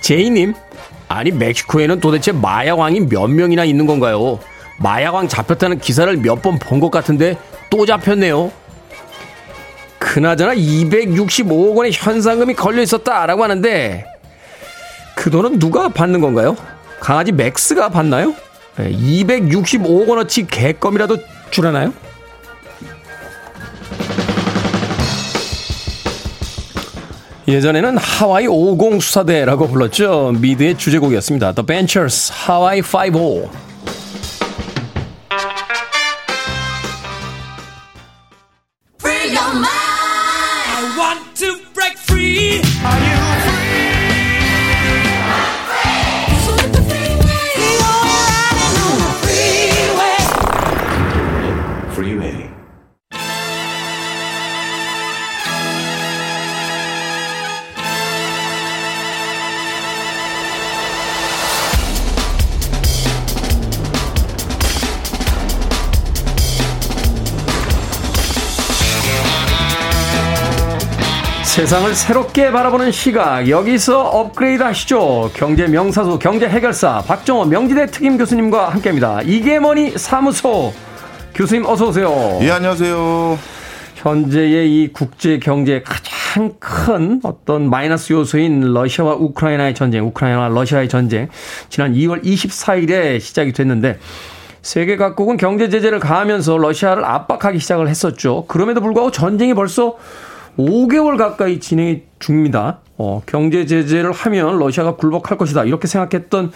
제이님, 0.00 0.54
아니 1.08 1.30
멕시코에는 1.30 2.00
도대체 2.00 2.30
마야왕이 2.32 3.00
몇 3.08 3.26
명이나 3.28 3.64
있는 3.64 3.86
건가요? 3.86 4.38
마야왕 4.78 5.28
잡혔다는 5.28 5.78
기사를 5.78 6.14
몇 6.18 6.42
번 6.42 6.58
본 6.58 6.80
것 6.80 6.90
같은데 6.90 7.36
또 7.70 7.86
잡혔네요. 7.86 8.52
그나저나 9.98 10.54
265억 10.54 11.74
원의 11.74 11.92
현상금이 11.92 12.54
걸려 12.54 12.82
있었다라고 12.82 13.42
하는데 13.42 14.04
그 15.16 15.30
돈은 15.30 15.58
누가 15.58 15.88
받는 15.88 16.20
건가요? 16.20 16.56
강아지 17.00 17.32
맥스가 17.32 17.88
받나요? 17.88 18.34
265억 18.76 20.08
원어치 20.08 20.46
개껌이라도 20.46 21.16
줄어나요? 21.54 21.92
예전에는 27.46 27.96
하와이 27.98 28.46
50 28.48 29.00
수사대라고 29.02 29.68
불렀죠. 29.68 30.32
미드의 30.40 30.76
주제곡이었습니다. 30.76 31.52
The 31.52 31.64
Benchers, 31.66 32.32
Hawaii 32.48 32.82
50. 32.82 33.73
세상을 71.64 71.94
새롭게 71.94 72.50
바라보는 72.50 72.92
시각. 72.92 73.48
여기서 73.48 74.02
업그레이드 74.02 74.62
하시죠. 74.62 75.30
경제 75.32 75.66
명사수 75.66 76.18
경제 76.18 76.46
해결사 76.46 76.98
박정호 77.06 77.46
명지대 77.46 77.86
특임 77.86 78.18
교수님과 78.18 78.68
함께합니다. 78.68 79.22
이게 79.22 79.58
뭐니? 79.58 79.96
사무소. 79.96 80.74
교수님 81.34 81.64
어서 81.64 81.88
오세요. 81.88 82.38
예 82.42 82.50
안녕하세요. 82.50 83.38
현재의 83.94 84.74
이 84.74 84.92
국제 84.92 85.38
경제의 85.38 85.84
가장 85.84 86.52
큰 86.58 87.20
어떤 87.22 87.70
마이너스 87.70 88.12
요소인 88.12 88.74
러시아와 88.74 89.14
우크라이나의 89.14 89.74
전쟁 89.74 90.06
우크라이나와 90.08 90.48
러시아의 90.48 90.90
전쟁 90.90 91.30
지난 91.70 91.94
2월 91.94 92.22
24일에 92.22 93.18
시작이 93.20 93.54
됐는데 93.54 93.98
세계 94.60 94.98
각국은 94.98 95.38
경제 95.38 95.70
제재를 95.70 95.98
가하면서 95.98 96.58
러시아를 96.58 97.06
압박하기 97.06 97.58
시작을 97.58 97.88
했었죠. 97.88 98.44
그럼에도 98.48 98.82
불구하고 98.82 99.10
전쟁이 99.10 99.54
벌써 99.54 99.96
5개월 100.58 101.16
가까이 101.18 101.60
진행 101.60 102.02
중입니다. 102.18 102.80
어, 102.96 103.22
경제 103.26 103.66
제재를 103.66 104.12
하면 104.12 104.58
러시아가 104.58 104.96
굴복할 104.96 105.36
것이다. 105.36 105.64
이렇게 105.64 105.88
생각했던 105.88 106.52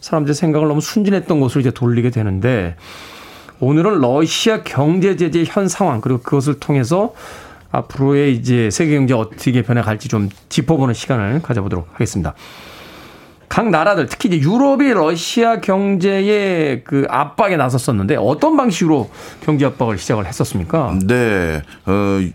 사람들의 0.00 0.34
생각을 0.34 0.68
너무 0.68 0.80
순진했던 0.80 1.40
곳으로 1.40 1.60
이제 1.60 1.70
돌리게 1.70 2.10
되는데 2.10 2.76
오늘은 3.60 4.00
러시아 4.00 4.62
경제 4.62 5.16
제재 5.16 5.44
현 5.46 5.68
상황 5.68 6.00
그리고 6.00 6.20
그것을 6.20 6.58
통해서 6.58 7.14
앞으로의 7.70 8.34
이제 8.34 8.70
세계 8.70 8.96
경제 8.96 9.14
어떻게 9.14 9.62
변해갈지 9.62 10.08
좀 10.08 10.28
짚어보는 10.48 10.94
시간을 10.94 11.42
가져보도록 11.42 11.88
하겠습니다. 11.92 12.34
각 13.52 13.68
나라들 13.68 14.06
특히 14.06 14.30
이제 14.30 14.38
유럽이 14.38 14.94
러시아 14.94 15.60
경제에 15.60 16.80
그 16.84 17.04
압박에 17.10 17.58
나섰었는데 17.58 18.16
어떤 18.18 18.56
방식으로 18.56 19.10
경제 19.44 19.66
압박을 19.66 19.98
시작을 19.98 20.24
했었습니까? 20.26 20.96
네, 21.06 21.60
어, 21.84 21.92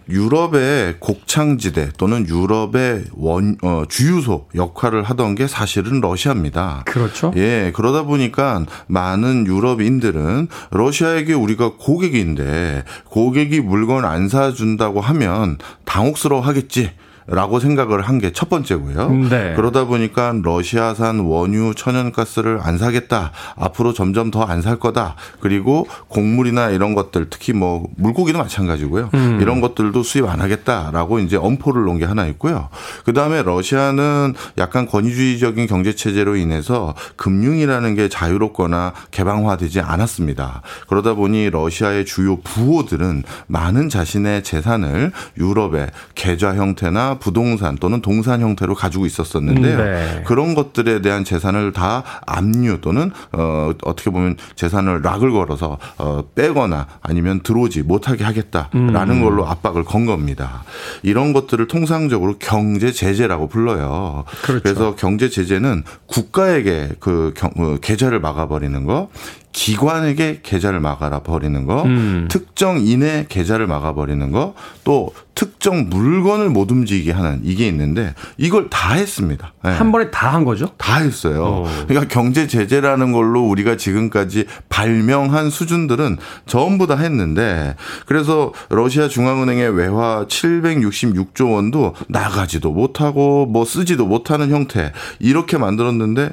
유럽의 0.08 0.98
곡창지대 1.00 1.94
또는 1.98 2.28
유럽의 2.28 3.06
원 3.16 3.58
어, 3.64 3.86
주유소 3.90 4.46
역할을 4.54 5.02
하던 5.02 5.34
게 5.34 5.48
사실은 5.48 6.02
러시아입니다. 6.02 6.84
그렇죠. 6.86 7.34
예, 7.36 7.72
그러다 7.74 8.04
보니까 8.04 8.64
많은 8.86 9.48
유럽인들은 9.48 10.50
러시아에게 10.70 11.34
우리가 11.34 11.78
고객인데 11.80 12.84
고객이 13.06 13.62
물건 13.62 14.06
안 14.06 14.30
사준다고 14.30 15.02
하면 15.02 15.58
당혹스러워 15.84 16.44
하겠지. 16.44 16.92
라고 17.28 17.60
생각을 17.60 18.02
한 18.02 18.20
게 18.20 18.32
첫 18.32 18.50
번째고요. 18.50 19.10
네. 19.30 19.54
그러다 19.56 19.86
보니까 19.86 20.34
러시아산 20.44 21.20
원유 21.20 21.74
천연가스를 21.76 22.60
안 22.62 22.78
사겠다. 22.78 23.32
앞으로 23.56 23.94
점점 23.94 24.32
더 24.32 24.44
안 24.48 24.62
살 24.62 24.80
거다. 24.80 25.16
그리고 25.40 25.88
곡물이나 26.08 26.70
이런 26.70 26.94
것들 26.96 27.28
특히 27.30 27.54
뭐 27.54 27.88
물고기도 27.98 28.38
마찬가지고요. 28.40 29.10
음. 29.14 29.40
이런 29.42 29.62
것들도 29.62 30.02
수입 30.04 30.26
안 30.28 30.40
하겠다라고 30.42 31.20
이제 31.20 31.36
엄포를 31.38 31.84
놓은 31.84 31.98
게 32.00 32.06
하나 32.06 32.26
있고요. 32.28 32.70
그다음에 33.06 33.44
러시아는 33.44 34.34
약간 34.58 34.86
권위주의적인 34.88 35.68
경제 35.68 35.94
체제로 35.94 36.36
인해서 36.36 36.96
금융이라는 37.18 37.96
게 37.96 38.10
자유롭거나 38.10 38.94
개방화되지 39.12 39.82
않았습니다. 39.82 40.62
그러다 40.88 41.14
보니 41.14 41.50
러시아의 41.50 42.06
주요 42.06 42.38
부호들은 42.42 43.24
많은 43.48 43.90
자신의 43.90 44.44
재산을 44.44 45.12
유럽의 45.38 45.92
계좌 46.16 46.56
형태나 46.56 47.17
부동산 47.18 47.78
또는 47.78 48.02
동산 48.02 48.42
형태로 48.42 48.76
가지고 48.76 49.06
있었었는데요. 49.06 49.78
네. 49.78 50.24
그런 50.26 50.56
것들에 50.56 51.02
대한 51.02 51.24
재산을 51.24 51.72
다 51.72 52.04
압류 52.26 52.80
또는 52.82 53.12
어 53.32 53.72
어떻게 53.84 54.10
보면 54.10 54.38
재산을 54.56 55.02
락을 55.02 55.32
걸어서 55.32 55.78
어 55.98 56.24
빼거나 56.36 56.88
아니면 57.02 57.42
들어오지 57.42 57.84
못하게 57.84 58.24
하겠다라는 58.24 59.22
걸로 59.24 59.48
압박을 59.48 59.84
건 59.84 60.06
겁니다. 60.06 60.64
이런 61.04 61.34
것들을 61.34 61.68
통상적으로 61.68 62.38
경제 62.40 62.92
제재라고 62.92 63.48
불러요. 63.48 64.24
그렇죠. 64.44 64.68
래서 64.68 64.96
경제 64.96 65.30
제재는 65.30 65.84
국가에게 66.06 66.90
그 67.00 67.34
경, 67.36 67.52
어, 67.58 67.78
계좌를 67.82 68.20
막아버리는 68.20 68.86
거, 68.86 69.10
기관에게 69.58 70.42
계좌를 70.44 70.80
막아라 70.80 71.20
버리는 71.24 71.66
거, 71.66 71.82
음. 71.82 72.28
특정 72.30 72.80
인의 72.80 73.26
계좌를 73.28 73.66
막아 73.66 73.96
버리는 73.96 74.32
거, 74.32 74.54
또 74.84 75.12
특정 75.34 75.90
물건을 75.90 76.50
못 76.50 76.70
움직이게 76.70 77.12
하는 77.12 77.42
이게 77.44 77.68
있는데 77.68 78.14
이걸 78.38 78.70
다 78.70 78.94
했습니다. 78.94 79.54
네. 79.64 79.72
한 79.72 79.92
번에 79.92 80.12
다 80.12 80.28
한 80.28 80.46
거죠? 80.46 80.70
다 80.78 80.98
했어요. 80.98 81.44
어. 81.44 81.86
그러니까 81.88 82.08
경제 82.14 82.46
제재라는 82.48 83.12
걸로 83.14 83.48
우리가 83.48 83.78
지금까지 83.78 84.46
발명한 84.70 85.50
수준들은 85.50 86.18
전부 86.46 86.86
다 86.86 86.96
했는데 86.96 87.76
그래서 88.06 88.54
러시아 88.70 89.08
중앙은행의 89.08 89.76
외화 89.76 90.26
766조 90.28 91.54
원도 91.54 91.96
나가지도 92.10 92.72
못하고 92.72 93.48
뭐 93.48 93.66
쓰지도 93.66 94.06
못하는 94.06 94.52
형태 94.52 94.92
이렇게 95.20 95.58
만들었는데 95.58 96.32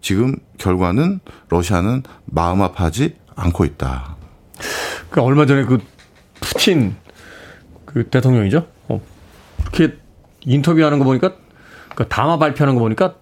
지금 0.00 0.36
결과는 0.58 1.20
러시아는 1.48 2.02
마음 2.26 2.62
아파하지 2.62 3.16
않고 3.36 3.64
있다. 3.64 4.16
그 5.10 5.20
얼마 5.20 5.46
전에 5.46 5.64
그 5.64 5.78
푸틴 6.40 6.96
그 7.84 8.08
대통령이죠. 8.08 8.66
어, 8.88 9.00
이렇게 9.62 9.96
인터뷰하는 10.40 10.98
거 10.98 11.04
보니까 11.04 11.34
그 11.94 12.08
담화 12.08 12.38
발표하는 12.38 12.74
거 12.74 12.80
보니까 12.80 13.16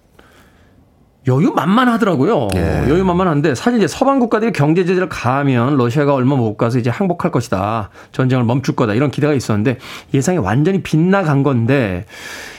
여유 1.29 1.51
만만하더라고요. 1.51 2.49
예. 2.55 2.89
여유 2.89 3.05
만만한데 3.05 3.55
사실 3.55 3.77
이제 3.77 3.87
서방 3.87 4.19
국가들이 4.19 4.51
경제 4.51 4.83
제재를 4.83 5.07
가하면 5.07 5.77
러시아가 5.77 6.13
얼마 6.13 6.35
못 6.35 6.57
가서 6.57 6.79
이제 6.79 6.89
항복할 6.89 7.31
것이다. 7.31 7.89
전쟁을 8.11 8.43
멈출 8.43 8.75
거다. 8.75 8.95
이런 8.95 9.11
기대가 9.11 9.33
있었는데 9.33 9.77
예상이 10.13 10.39
완전히 10.39 10.81
빗나간 10.81 11.43
건데 11.43 12.05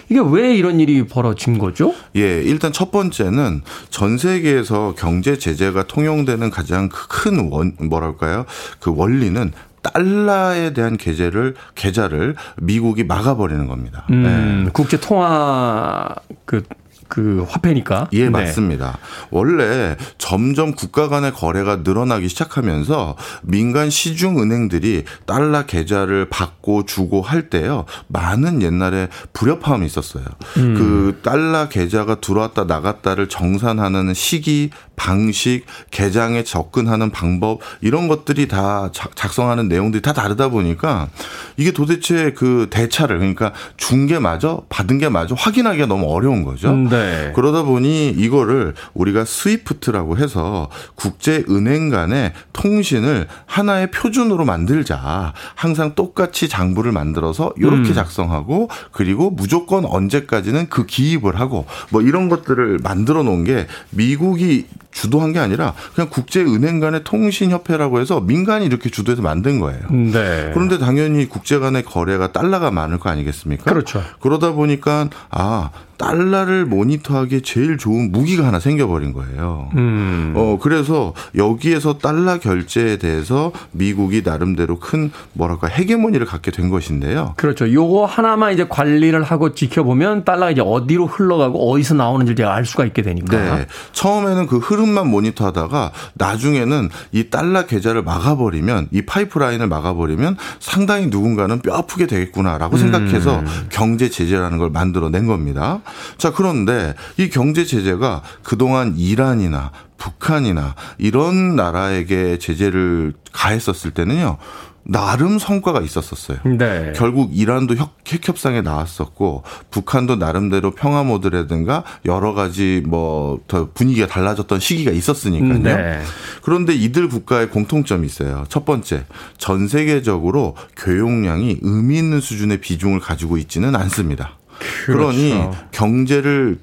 이게 0.09 0.21
왜 0.25 0.55
이런 0.55 0.81
일이 0.81 1.07
벌어진 1.07 1.59
거죠? 1.59 1.95
예, 2.17 2.43
일단 2.43 2.73
첫 2.73 2.91
번째는 2.91 3.63
전 3.91 4.19
세계에서 4.19 4.95
경제 4.97 5.39
제재가 5.39 5.85
통용되는 5.85 6.51
가장 6.51 6.89
큰 6.89 7.51
원, 7.51 7.77
뭐랄까요? 7.81 8.45
그 8.81 8.93
원리는 8.95 9.53
달러에 9.83 10.73
대한 10.73 10.97
계좌를 10.97 11.55
계좌를 11.75 12.35
미국이 12.61 13.05
막아버리는 13.05 13.67
겁니다. 13.67 14.05
음, 14.11 14.69
국제 14.73 15.01
통화 15.01 16.09
그, 16.45 16.63
그 17.11 17.45
화폐니까. 17.49 18.09
예, 18.15 18.23
네. 18.25 18.31
맞습니다. 18.31 18.97
원래 19.31 19.97
점점 20.17 20.73
국가 20.73 21.09
간의 21.09 21.33
거래가 21.35 21.81
늘어나기 21.85 22.29
시작하면서 22.29 23.17
민간 23.43 23.91
시중 23.91 24.41
은행들이 24.41 25.05
달러 25.27 25.67
계좌를 25.67 26.29
받고 26.31 26.87
주고 26.87 27.21
할 27.21 27.51
때요. 27.51 27.85
많은 28.07 28.63
옛날에 28.63 29.09
불협화음이 29.33 29.85
있었어요. 29.85 30.25
음. 30.57 30.75
그 30.79 31.21
달러 31.23 31.69
계좌가 31.69 32.21
들어왔다 32.21 32.65
나갔다를 32.65 33.29
정산하는 33.29 34.15
시기, 34.15 34.71
방식, 34.97 35.65
계장에 35.91 36.45
접근하는 36.45 37.11
방법 37.11 37.61
이런 37.81 38.07
것들이 38.07 38.47
다 38.49 38.91
작- 38.93 39.17
작성하는 39.17 39.67
내용들이 39.69 40.01
다 40.03 40.13
다르다 40.13 40.49
보니까 40.49 41.09
이게 41.57 41.73
도대체 41.73 42.33
그 42.35 42.69
대차를 42.71 43.19
그러니까 43.19 43.53
준 43.77 44.07
게 44.07 44.19
맞아 44.19 44.57
받은 44.71 44.99
게 44.99 45.09
맞아 45.11 45.35
확인하기가 45.37 45.87
너무 45.87 46.07
어려운 46.13 46.43
거죠. 46.45 46.71
음, 46.71 46.89
네. 47.01 47.33
그러다 47.35 47.63
보니 47.63 48.11
이거를 48.11 48.75
우리가 48.95 49.25
스위프트라고 49.25 50.17
해서 50.19 50.69
국제 50.95 51.45
은행 51.49 51.91
간의 51.91 52.33
통신을 52.53 53.27
하나의 53.47 53.91
표준으로 53.91 54.45
만들자. 54.45 55.33
항상 55.55 55.95
똑같이 55.95 56.49
장부를 56.49 56.93
만들어서 56.93 57.53
이렇게 57.57 57.95
작성하고 57.95 58.69
그리고 58.93 59.31
무조건 59.31 59.85
언제까지는 59.85 60.69
그 60.69 60.87
기입을 60.87 61.39
하고 61.39 61.67
뭐 61.91 62.03
이런 62.03 62.29
것들을 62.29 62.79
만들어 62.83 63.23
놓은 63.23 63.45
게 63.45 63.67
미국이 63.91 64.67
주도한 64.91 65.33
게 65.33 65.39
아니라 65.39 65.75
그냥 65.95 66.09
국제 66.11 66.41
은행 66.41 66.81
간의 66.81 67.03
통신 67.05 67.51
협회라고 67.51 68.01
해서 68.01 68.21
민간이 68.21 68.67
이렇게 68.67 68.91
주도해서 68.91 69.23
만든 69.23 69.61
거예요. 69.61 69.81
네. 69.91 70.51
그런데 70.53 70.79
당연히 70.79 71.29
국제 71.29 71.59
간의 71.59 71.85
거래가 71.85 72.33
달러가 72.33 72.71
많을 72.71 72.99
거 72.99 73.09
아니겠습니까? 73.11 73.65
그렇죠. 73.65 74.03
그러다 74.21 74.53
보니까 74.53 75.09
아 75.31 75.71
달러를 76.01 76.65
모니터하기에 76.65 77.41
제일 77.43 77.77
좋은 77.77 78.11
무기가 78.11 78.47
하나 78.47 78.59
생겨버린 78.59 79.13
거예요. 79.13 79.69
음. 79.77 80.33
어 80.35 80.59
그래서 80.61 81.13
여기에서 81.37 81.99
달러 81.99 82.39
결제에 82.39 82.97
대해서 82.97 83.53
미국이 83.73 84.23
나름대로 84.25 84.79
큰 84.79 85.13
뭐랄까 85.35 85.67
헤게모니를 85.67 86.25
갖게 86.25 86.51
된 86.51 86.71
것인데요. 86.71 87.35
그렇죠. 87.37 87.71
요거 87.71 88.07
하나만 88.07 88.55
이제 88.55 88.67
관리를 88.67 89.23
하고 89.23 89.53
지켜보면 89.55 90.25
달러가 90.25 90.51
이제 90.51 90.63
어디로 90.65 91.07
흘러가고 91.07 91.71
어디서 91.71 91.95
나오는지 91.95 92.35
제가 92.35 92.55
알 92.55 92.65
수가 92.65 92.87
있게 92.87 93.03
되니까. 93.03 93.37
네. 93.37 93.67
처음에는 93.93 94.47
그 94.47 94.57
흐름만 94.57 95.07
모니터하다가 95.11 95.93
나중에는 96.15 96.89
이 97.13 97.29
달러 97.29 97.67
계좌를 97.67 98.03
막아버리면 98.03 98.89
이 98.93 99.03
파이프라인을 99.03 99.67
막아버리면 99.67 100.39
상당히 100.61 101.09
누군가는 101.09 101.61
뼈 101.61 101.75
아프게 101.75 102.07
되겠구나라고 102.07 102.79
생각해서 102.79 103.45
경제 103.69 104.09
제재라는 104.09 104.57
걸 104.57 104.71
만들어낸 104.71 105.27
겁니다. 105.27 105.81
자 106.19 106.33
그런데 106.33 106.95
이 107.17 107.29
경제 107.29 107.65
제재가 107.65 108.23
그동안 108.43 108.95
이란이나 108.97 109.73
북한이나 109.99 110.75
이런 110.99 111.57
나라에게 111.57 112.39
제재를 112.39 113.13
가했었을 113.33 113.91
때는요. 113.91 114.39
나름 114.83 115.39
성과가 115.39 115.83
있었었어요. 115.83 116.39
네. 116.59 116.93
결국 116.97 117.37
이란도 117.37 117.77
핵, 117.77 117.89
핵 118.09 118.27
협상에 118.27 118.63
나왔었고 118.63 119.45
북한도 119.71 120.17
나름대로 120.17 120.73
평화 120.73 121.05
모드라든가 121.05 121.85
여러 122.07 122.33
가지 122.33 122.83
뭐 122.85 123.39
더 123.47 123.69
분위기가 123.73 124.07
달라졌던 124.07 124.61
시기가 124.61 124.91
있었으니까요. 124.91 125.53
음, 125.53 125.63
네. 125.63 126.01
그런데 126.43 126.75
이들 126.75 127.09
국가의 127.09 127.51
공통점이 127.51 128.07
있어요. 128.07 128.45
첫 128.49 128.65
번째, 128.65 129.05
전 129.39 129.69
세계적으로 129.69 130.57
교역량이 130.77 131.59
의미 131.63 131.99
있는 131.99 132.21
수준의 132.21 132.61
비중을 132.61 133.01
가지고 133.01 133.37
있지는 133.37 133.77
않습니다. 133.77 134.40
그러니 134.87 135.31
그렇죠. 135.31 135.57
경제를 135.73 136.59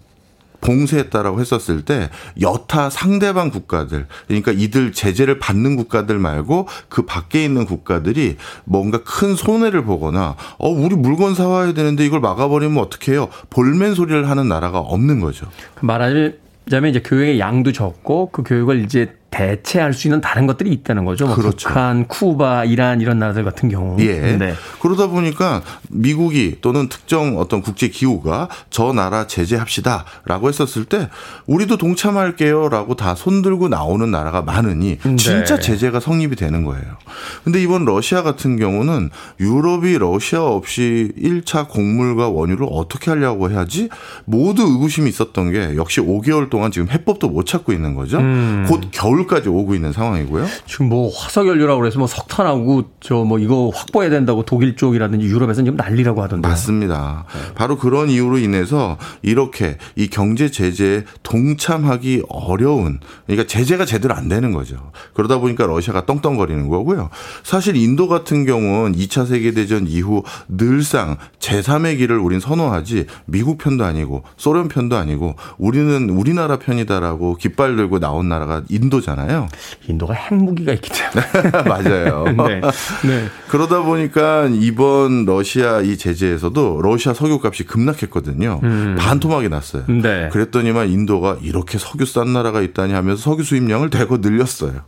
봉쇄했다라고 0.61 1.39
했었을 1.39 1.83
때 1.83 2.09
여타 2.41 2.89
상대방 2.89 3.51
국가들 3.51 4.07
그러니까 4.27 4.51
이들 4.51 4.91
제재를 4.91 5.39
받는 5.39 5.75
국가들 5.75 6.17
말고 6.17 6.67
그 6.89 7.05
밖에 7.05 7.43
있는 7.43 7.65
국가들이 7.65 8.37
뭔가 8.65 9.01
큰 9.03 9.35
손해를 9.35 9.83
보거나 9.83 10.35
어 10.57 10.69
우리 10.69 10.95
물건 10.95 11.35
사 11.35 11.47
와야 11.47 11.73
되는데 11.73 12.05
이걸 12.05 12.19
막아버리면 12.19 12.77
어떡해요 12.83 13.29
볼멘 13.49 13.93
소리를 13.95 14.29
하는 14.29 14.47
나라가 14.47 14.79
없는 14.79 15.19
거죠. 15.19 15.47
말하자면 15.81 16.89
이제 16.89 17.01
교육의 17.03 17.39
양도 17.39 17.71
적고 17.71 18.31
그 18.31 18.43
교육을 18.43 18.83
이제 18.83 19.15
대체할 19.29 19.93
수 19.93 20.07
있는 20.07 20.21
다른 20.21 20.47
것들이 20.47 20.71
있다는 20.71 21.05
거죠. 21.05 21.27
뭐 21.27 21.35
그렇죠. 21.35 21.67
북한, 21.67 22.07
쿠바, 22.07 22.65
이란 22.65 23.01
이런 23.01 23.19
나라들 23.19 23.43
같은 23.43 23.69
경우. 23.69 23.97
예. 23.99 24.37
네. 24.37 24.53
그러다 24.81 25.07
보니까 25.07 25.61
미국이 25.89 26.57
또는 26.61 26.87
특정 26.87 27.37
어떤 27.37 27.61
국제 27.61 27.89
기구가 27.89 28.47
저 28.69 28.93
나라 28.93 29.27
제재합시다라고 29.27 30.47
했었을 30.47 30.85
때 30.85 31.09
우리도 31.45 31.77
동참할게요라고 31.77 32.95
다 32.95 33.15
손들고 33.15 33.67
나오는 33.67 34.09
나라가 34.09 34.41
많으니 34.41 34.97
진짜 35.17 35.55
네. 35.55 35.59
제재가 35.59 35.99
성립이 35.99 36.35
되는 36.35 36.63
거예요. 36.63 36.83
근데 37.43 37.61
이번 37.61 37.85
러시아 37.85 38.23
같은 38.23 38.57
경우는 38.57 39.09
유럽이 39.39 39.97
러시아 39.97 40.43
없이 40.43 41.11
1차 41.17 41.67
곡물과 41.67 42.29
원유를 42.29 42.67
어떻게 42.71 43.11
하려고 43.11 43.51
해야지 43.51 43.89
모두 44.25 44.63
의구심이 44.63 45.09
있었던 45.09 45.51
게 45.51 45.75
역시 45.75 46.01
5개월 46.01 46.49
동안 46.49 46.71
지금 46.71 46.89
해법도 46.89 47.29
못 47.29 47.45
찾고 47.45 47.73
있는 47.73 47.93
거죠. 47.93 48.19
음. 48.19 48.65
곧 48.67 48.81
겨울 48.91 49.16
까지 49.25 49.49
오고 49.49 49.73
있는 49.73 49.91
상황이고요. 49.91 50.45
지금 50.67 50.89
뭐 50.89 51.09
화석연료라고 51.11 51.79
그래서 51.81 51.97
뭐 51.97 52.07
석탄하고 52.07 52.83
저 52.99 53.17
뭐 53.27 53.39
이거 53.39 53.71
확보해야 53.73 54.09
된다고 54.09 54.43
독일 54.43 54.75
쪽이라든지 54.75 55.25
유럽에서는 55.25 55.65
지금 55.65 55.77
난리라고 55.77 56.21
하던데. 56.21 56.47
맞습니다. 56.47 57.25
바로 57.55 57.77
그런 57.77 58.09
이유로 58.09 58.37
인해서 58.37 58.97
이렇게 59.21 59.77
이 59.95 60.07
경제 60.07 60.49
제재에 60.49 61.03
동참하기 61.23 62.23
어려운 62.29 62.99
그러니까 63.25 63.47
제재가 63.47 63.85
제대로 63.85 64.13
안 64.13 64.29
되는 64.29 64.51
거죠. 64.53 64.91
그러다 65.13 65.39
보니까 65.39 65.65
러시아가 65.65 66.05
떵떵거리는 66.05 66.67
거고요. 66.69 67.09
사실 67.43 67.75
인도 67.75 68.07
같은 68.07 68.45
경우는 68.45 68.97
2차 68.97 69.27
세계 69.27 69.51
대전 69.51 69.87
이후 69.87 70.23
늘상 70.47 71.17
제3의 71.39 71.97
길을 71.97 72.17
우린 72.17 72.39
선호하지 72.39 73.05
미국 73.25 73.57
편도 73.57 73.83
아니고 73.83 74.23
소련 74.37 74.67
편도 74.67 74.95
아니고 74.95 75.35
우리는 75.57 76.09
우리나라 76.09 76.57
편이다라고 76.57 77.35
깃발 77.35 77.75
들고 77.75 77.99
나온 77.99 78.29
나라가 78.29 78.63
인도 78.69 79.01
잖아요. 79.07 79.47
인도가 79.87 80.13
핵무기가 80.13 80.73
있기 80.73 80.89
때문에. 80.89 81.61
맞아요. 81.63 82.25
네. 82.47 82.59
네. 82.59 83.27
그러다 83.47 83.81
보니까 83.83 84.49
이번 84.51 85.23
러시아 85.25 85.79
이 85.79 85.97
제재에서도 85.97 86.81
러시아 86.81 87.13
석유값이 87.13 87.63
급락했거든요. 87.63 88.59
반토막이 88.97 89.47
났어요. 89.47 89.85
네. 89.87 90.27
그랬더니만 90.29 90.89
인도가 90.89 91.37
이렇게 91.41 91.77
석유 91.77 92.05
싼 92.05 92.33
나라가 92.33 92.61
있다니 92.61 92.93
하면서 92.93 93.21
석유 93.21 93.43
수입량을 93.43 93.89
대거 93.89 94.17
늘렸어요. 94.17 94.81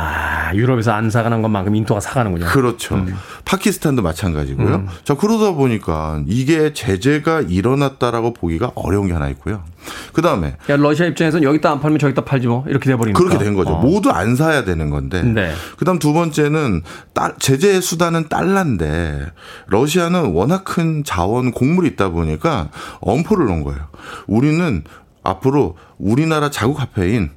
아, 0.00 0.54
유럽에서 0.54 0.92
안 0.92 1.10
사가는 1.10 1.42
것만큼 1.42 1.74
인도가 1.74 1.98
사가는군요. 1.98 2.46
그렇죠. 2.46 3.04
파키스탄도 3.44 4.00
마찬가지고요. 4.02 4.86
자, 5.02 5.14
그러다 5.14 5.52
보니까 5.52 6.22
이게 6.28 6.72
제재가 6.72 7.42
일어났다라고 7.48 8.32
보기가 8.32 8.70
어려운 8.76 9.08
게 9.08 9.12
하나 9.12 9.28
있고요. 9.30 9.64
그 10.12 10.22
다음에 10.22 10.56
야, 10.70 10.76
러시아 10.76 11.06
입장에서는 11.06 11.42
여기다 11.42 11.72
안 11.72 11.80
팔면 11.80 11.98
저기다 11.98 12.24
팔지 12.24 12.46
뭐. 12.46 12.64
이렇게 12.68 12.90
돼버리니까. 12.90 13.18
그렇게 13.18 13.42
된 13.42 13.54
거죠. 13.54 13.72
어. 13.72 13.80
모두 13.80 14.10
안 14.10 14.36
사야 14.36 14.64
되는 14.64 14.90
건데. 14.90 15.22
네. 15.22 15.52
그 15.76 15.84
다음 15.84 15.98
두 15.98 16.12
번째는 16.12 16.82
딸, 17.12 17.34
제재 17.40 17.80
수단은 17.80 18.28
달러인데 18.28 19.26
러시아는 19.66 20.32
워낙 20.32 20.62
큰 20.64 21.02
자원 21.04 21.50
곡물이 21.50 21.88
있다 21.88 22.10
보니까 22.10 22.68
엄포를 23.00 23.46
놓은 23.46 23.64
거예요. 23.64 23.80
우리는 24.28 24.84
앞으로 25.24 25.76
우리나라 25.98 26.50
자국 26.50 26.80
화폐인 26.80 27.30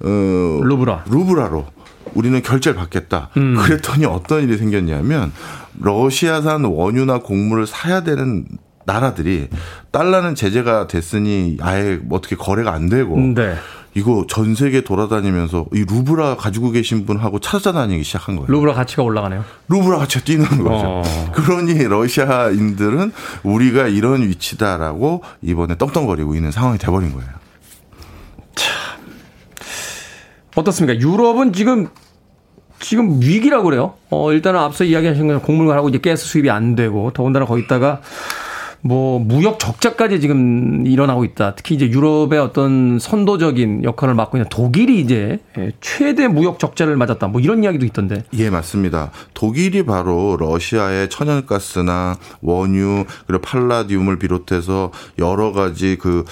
어, 0.00 0.08
루브라. 0.62 1.04
루브라로 1.08 1.66
우리는 2.14 2.40
결제를 2.42 2.76
받겠다. 2.76 3.30
음. 3.36 3.56
그랬더니 3.56 4.04
어떤 4.04 4.42
일이 4.42 4.56
생겼냐면 4.56 5.32
러시아산 5.80 6.64
원유나 6.64 7.20
곡물을 7.20 7.66
사야 7.66 8.02
되는 8.02 8.46
나라들이 8.84 9.48
달러는 9.90 10.34
제재가 10.34 10.86
됐으니 10.86 11.58
아예 11.60 12.00
어떻게 12.10 12.36
거래가 12.36 12.72
안 12.72 12.88
되고 12.88 13.18
네. 13.18 13.54
이거 13.94 14.24
전 14.28 14.54
세계 14.54 14.82
돌아다니면서 14.82 15.66
이 15.74 15.84
루브라 15.84 16.36
가지고 16.36 16.70
계신 16.70 17.04
분하고 17.04 17.40
찾아다니기 17.40 18.04
시작한 18.04 18.36
거예요. 18.36 18.46
루브라 18.48 18.72
가치가 18.72 19.02
올라가네요. 19.02 19.44
루브라 19.68 19.98
가치가 19.98 20.24
뛰는 20.24 20.46
거죠. 20.46 20.84
어. 20.86 21.02
그러니 21.34 21.82
러시아인들은 21.84 23.12
우리가 23.42 23.88
이런 23.88 24.22
위치다라고 24.22 25.22
이번에 25.42 25.74
떵떵거리고 25.76 26.34
있는 26.34 26.50
상황이 26.50 26.78
돼버린 26.78 27.12
거예요. 27.12 27.28
어떻습니까? 30.58 31.00
유럽은 31.00 31.52
지금 31.52 31.88
지금 32.80 33.20
위기라고 33.20 33.64
그래요. 33.64 33.94
어, 34.10 34.32
일단은 34.32 34.60
앞서 34.60 34.84
이야기하신 34.84 35.26
것처럼 35.26 35.42
곡물관하고 35.42 35.88
이제 35.88 35.98
가스 35.98 36.26
수입이 36.26 36.50
안 36.50 36.76
되고 36.76 37.10
더군다나 37.12 37.44
거기다가 37.44 38.00
뭐 38.80 39.18
무역 39.18 39.58
적자까지 39.58 40.20
지금 40.20 40.86
일어나고 40.86 41.24
있다. 41.24 41.56
특히 41.56 41.74
이제 41.74 41.88
유럽의 41.88 42.38
어떤 42.38 42.98
선도적인 43.00 43.82
역할을 43.82 44.14
맡고 44.14 44.36
있는 44.36 44.48
독일이 44.48 45.00
이제 45.00 45.40
예, 45.58 45.72
최대 45.80 46.28
무역 46.28 46.58
적자를 46.60 46.96
맞았다. 46.96 47.26
뭐 47.26 47.40
이런 47.40 47.64
이야기도 47.64 47.84
있던데. 47.86 48.22
예, 48.34 48.50
맞습니다. 48.50 49.10
독일이 49.34 49.84
바로 49.84 50.36
러시아의 50.38 51.10
천연가스나 51.10 52.18
원유 52.40 53.04
그리고 53.26 53.42
팔라디움을 53.42 54.18
비롯해서 54.18 54.92
여러 55.18 55.50
가지 55.50 55.96
그저 55.96 56.24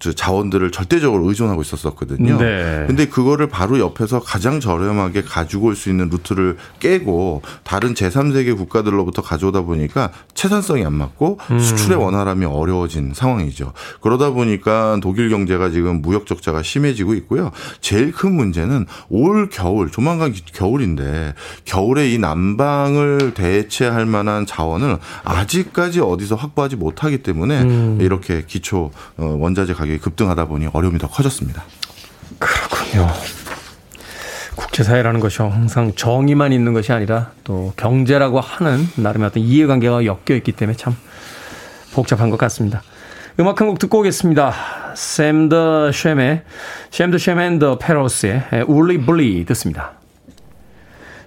자원들을 0.00 0.70
절대적으로 0.70 1.28
의존하고 1.28 1.62
있었었거든요. 1.62 2.38
네. 2.38 2.84
근데 2.86 3.06
그거를 3.06 3.48
바로 3.48 3.78
옆에서 3.78 4.20
가장 4.20 4.60
저렴하게 4.60 5.22
가지고 5.22 5.66
올 5.68 5.74
수 5.78 5.90
있는 5.90 6.08
루트를 6.08 6.56
깨고 6.80 7.42
다른 7.64 7.94
제3세계 7.94 8.56
국가들로부터 8.56 9.22
가져오다 9.22 9.62
보니까 9.62 10.10
채산성이 10.34 10.84
안 10.84 10.92
맞고 10.94 11.38
수출의 11.60 11.98
원활함이 11.98 12.44
어려워진 12.46 13.12
상황이죠. 13.14 13.72
그러다 14.00 14.30
보니까 14.30 14.98
독일 15.02 15.30
경제가 15.30 15.70
지금 15.70 16.02
무역 16.02 16.26
적자가 16.26 16.62
심해지고 16.62 17.14
있고요. 17.14 17.50
제일 17.80 18.12
큰 18.12 18.32
문제는 18.34 18.86
올 19.08 19.48
겨울, 19.50 19.90
조만간 19.90 20.32
기- 20.32 20.42
겨울인데 20.52 21.34
겨울에 21.64 22.10
이 22.10 22.18
난방을 22.18 23.32
대체할 23.34 24.06
만한 24.06 24.46
자원을 24.46 24.98
아직까지 25.24 26.00
어디서 26.00 26.34
확보하지 26.36 26.76
못하기 26.76 27.18
때문에 27.18 27.62
이렇게 28.00 28.44
기초 28.46 28.90
어, 29.16 29.36
원자재 29.38 29.74
가격 29.74 29.87
이 29.88 29.98
급등하다 29.98 30.46
보니 30.46 30.68
어려움이 30.72 30.98
더 30.98 31.08
커졌습니다. 31.08 31.64
그렇군요. 32.38 33.08
국제사회라는 34.56 35.20
것이 35.20 35.40
항상 35.40 35.94
정의만 35.94 36.52
있는 36.52 36.72
것이 36.74 36.92
아니라 36.92 37.30
또 37.44 37.72
경제라고 37.76 38.40
하는 38.40 38.88
나름의 38.96 39.28
어떤 39.28 39.42
이해관계가 39.42 40.04
엮여 40.04 40.36
있기 40.36 40.52
때문에 40.52 40.76
참 40.76 40.96
복잡한 41.92 42.30
것 42.30 42.36
같습니다. 42.38 42.82
음악 43.40 43.60
한 43.60 43.68
곡 43.68 43.78
듣고 43.78 44.00
오겠습니다. 44.00 44.52
샘더 44.96 45.92
쉐의 45.92 46.42
샘더 46.90 47.18
쉐맨더 47.18 47.78
페로스의 47.78 48.42
울리 48.66 48.98
블리 48.98 49.44
듣습니다. 49.46 49.92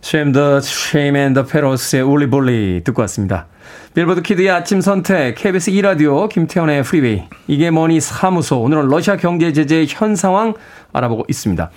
샘더 0.01 0.59
쉐맨더 0.59 1.45
페로스의 1.45 2.01
울리 2.01 2.30
블리 2.30 2.82
듣고 2.84 3.01
왔습니다. 3.03 3.47
빌보드 3.93 4.21
키드의 4.21 4.49
아침 4.49 4.79
선택 4.79 5.35
KBS 5.35 5.71
2라디오 5.71 6.29
김태훈의 6.30 6.84
프리웨이 6.83 7.23
이게 7.47 7.71
머니 7.72 7.99
사무소 7.99 8.61
오늘은 8.61 8.87
러시아 8.87 9.17
경제 9.17 9.51
제재의 9.51 9.85
현 9.89 10.15
상황 10.15 10.53
알아보고 10.93 11.25
있습니다. 11.27 11.69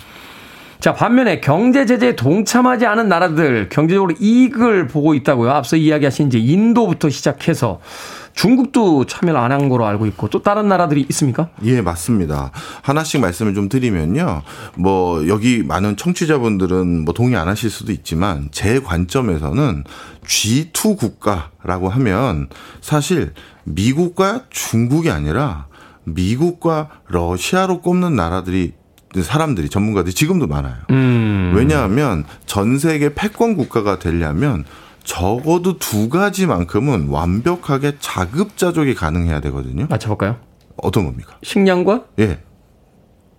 자, 0.79 0.93
반면에 0.93 1.41
경제 1.41 1.87
제재에 1.87 2.15
동참하지 2.15 2.87
않은 2.87 3.09
나라들 3.09 3.69
경제적으로 3.69 4.15
이익을 4.21 4.87
보고 4.87 5.15
있다고요. 5.15 5.51
앞서 5.51 5.77
이야기하신 5.77 6.29
이제 6.29 6.39
인도부터 6.39 7.11
시작해서 7.11 7.81
중국도 8.35 9.07
참여를 9.07 9.39
안 9.41 9.53
한 9.55 9.69
거로 9.69 9.87
알고 9.87 10.07
있고 10.07 10.29
또 10.29 10.43
다른 10.43 10.69
나라들이 10.69 11.07
있습니까? 11.11 11.49
예, 11.63 11.81
맞습니다. 11.81 12.51
하나씩 12.83 13.21
말씀을 13.21 13.55
좀 13.55 13.69
드리면요. 13.69 14.43
뭐, 14.77 15.29
여기 15.29 15.63
많은 15.63 15.97
청취자분들은 15.97 17.05
뭐 17.05 17.15
동의 17.15 17.37
안 17.37 17.47
하실 17.47 17.71
수도 17.71 17.93
있지만, 17.93 18.49
제 18.51 18.81
관점에서는 18.81 19.85
G2 20.27 20.99
국가라고 20.99 21.89
하면 21.89 22.49
사실 22.81 23.33
미국과 23.65 24.45
중국이 24.51 25.11
아니라 25.11 25.67
미국과 26.03 26.89
러시아로 27.09 27.81
꼽는 27.81 28.17
나라들이 28.17 28.73
사람들이 29.23 29.69
전문가들이 29.69 30.13
지금도 30.13 30.49
많아요. 30.49 30.75
왜냐하면 31.55 32.25
전 32.47 32.79
세계 32.81 33.15
패권 33.15 33.55
국가가 33.55 34.01
되려면 34.01 34.65
적어도 35.05 35.79
두 35.79 36.09
가지만큼은 36.09 37.09
완벽하게 37.09 37.99
자급자족이 38.01 38.95
가능해야 38.95 39.41
되거든요. 39.41 39.87
맞춰볼까요? 39.89 40.37
어떤 40.77 41.05
겁니까? 41.05 41.39
식량과 41.43 42.05
예. 42.19 42.41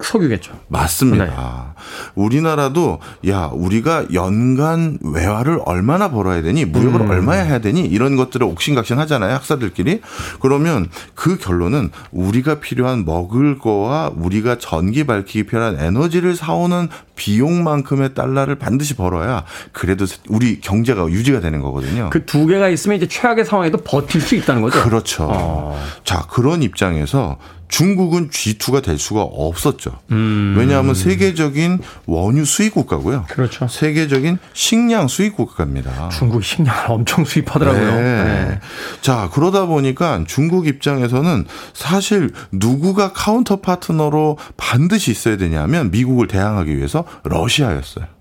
석유겠죠. 0.03 0.53
맞습니다. 0.67 1.73
우리나라도 2.15 2.99
야 3.29 3.49
우리가 3.53 4.05
연간 4.13 4.97
외화를 5.01 5.59
얼마나 5.65 6.09
벌어야 6.11 6.41
되니 6.41 6.65
무역을 6.65 7.01
음. 7.01 7.09
얼마나 7.09 7.41
해야 7.41 7.59
되니 7.59 7.81
이런 7.81 8.15
것들을 8.15 8.45
옥신각신 8.45 8.99
하잖아요 8.99 9.33
학사들끼리 9.35 10.01
그러면 10.41 10.89
그 11.13 11.37
결론은 11.37 11.91
우리가 12.11 12.59
필요한 12.59 13.05
먹을 13.05 13.57
거와 13.57 14.11
우리가 14.15 14.57
전기 14.59 15.05
밝히기 15.05 15.43
필요한 15.43 15.79
에너지를 15.79 16.35
사오는 16.35 16.89
비용만큼의 17.15 18.13
달러를 18.13 18.55
반드시 18.55 18.95
벌어야 18.95 19.45
그래도 19.71 20.05
우리 20.27 20.59
경제가 20.59 21.07
유지가 21.07 21.39
되는 21.39 21.61
거거든요. 21.61 22.09
그 22.09 22.25
두 22.25 22.47
개가 22.47 22.67
있으면 22.69 22.97
이제 22.97 23.07
최악의 23.07 23.45
상황에도 23.45 23.77
버틸 23.77 24.19
수 24.19 24.35
있다는 24.35 24.61
거죠. 24.61 24.81
그렇죠. 24.83 25.27
어. 25.29 25.79
자, 26.03 26.25
그런 26.29 26.63
입장에서 26.63 27.37
중국은 27.67 28.29
G2가 28.29 28.83
될 28.83 28.97
수가 28.97 29.21
없었죠. 29.21 29.99
음. 30.11 30.55
왜냐하면 30.57 30.95
세계적인 30.95 31.79
원유 32.05 32.45
수입 32.45 32.73
국가고요. 32.73 33.25
그렇죠. 33.29 33.67
세계적인 33.67 34.37
식량 34.53 35.07
수입 35.07 35.35
국가입니다. 35.35 36.09
중국 36.09 36.43
식량을 36.43 36.91
엄청 36.91 37.25
수입하더라고요. 37.25 37.91
네. 37.91 38.23
네. 38.23 38.59
자, 39.01 39.29
그러다 39.33 39.65
보니까 39.65 40.23
중국 40.27 40.67
입장에서는 40.67 41.45
사실 41.73 42.31
누구가 42.51 43.13
카운터 43.13 43.57
파트너로 43.57 44.37
반드시 44.57 45.11
있어야 45.11 45.37
되냐면 45.37 45.91
미국을 45.91 46.27
대항하기 46.27 46.77
위해서 46.77 47.05
러시아였어요. 47.23 48.14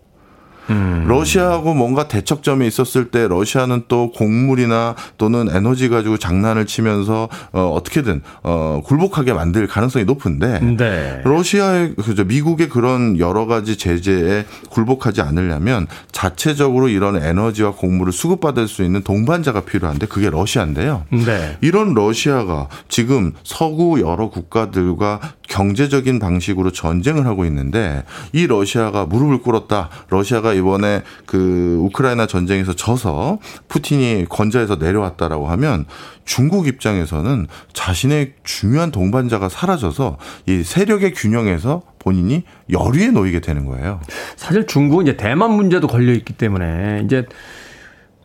음. 0.71 1.05
러시아하고 1.07 1.75
뭔가 1.75 2.09
대척점에 2.09 2.67
있었을 2.67 3.11
때 3.11 3.29
러시아는 3.29 3.85
또 3.89 4.11
곡물이나 4.13 4.95
또는 5.19 5.49
에너지 5.51 5.89
가지고 5.89 6.17
장난을 6.17 6.67
치면서 6.67 7.29
어, 7.53 7.73
어떻게든 7.75 8.23
어, 8.43 8.83
굴복하게 8.85 9.33
만들 9.33 9.67
가능성이 9.67 10.05
높은데 10.05 10.61
네. 10.61 11.21
러시아의 11.25 11.95
그죠 11.97 12.25
미국의 12.25 12.69
그런 12.69 13.19
여러 13.19 13.47
가지 13.47 13.77
제재에 13.77 14.45
굴복하지 14.71 15.21
않으려면 15.21 15.87
자체적으로 16.13 16.89
이런 16.89 17.23
에너지와 17.23 17.73
곡물을 17.73 18.13
수급받을 18.13 18.69
수 18.69 18.83
있는 18.83 19.03
동반자가 19.03 19.63
필요한데 19.63 20.07
그게 20.07 20.31
러시아인데요. 20.31 21.05
네. 21.11 21.57
이런 21.61 21.95
러시아가 21.95 22.69
지금 22.89 23.33
서구 23.43 24.01
여러 24.01 24.31
국가들과 24.31 25.21
경제적인 25.49 26.19
방식으로 26.19 26.73
전쟁을 26.73 27.27
하고 27.27 27.45
있는데 27.45 28.03
이 28.33 28.47
러시아가 28.47 29.07
무릎을 29.07 29.39
꿇었다. 29.39 29.91
러시아가 30.09 30.54
이번에 30.55 31.03
그 31.27 31.79
우크라이나 31.81 32.27
전쟁에서 32.27 32.75
져서 32.75 33.39
푸틴이 33.69 34.27
건자에서 34.29 34.77
내려왔다라고 34.77 35.49
하면 35.49 35.85
중국 36.25 36.67
입장에서는 36.67 37.47
자신의 37.73 38.35
중요한 38.45 38.91
동반자가 38.91 39.49
사라져서 39.49 40.17
이 40.47 40.63
세력의 40.63 41.13
균형에서 41.13 41.83
본인이 41.99 42.45
열위에 42.71 43.09
놓이게 43.09 43.41
되는 43.41 43.67
거예요. 43.67 44.01
사실 44.37 44.67
중국은 44.67 45.07
이제 45.07 45.17
대만 45.17 45.53
문제도 45.53 45.87
걸려 45.87 46.13
있기 46.13 46.33
때문에 46.35 47.03
이제 47.05 47.27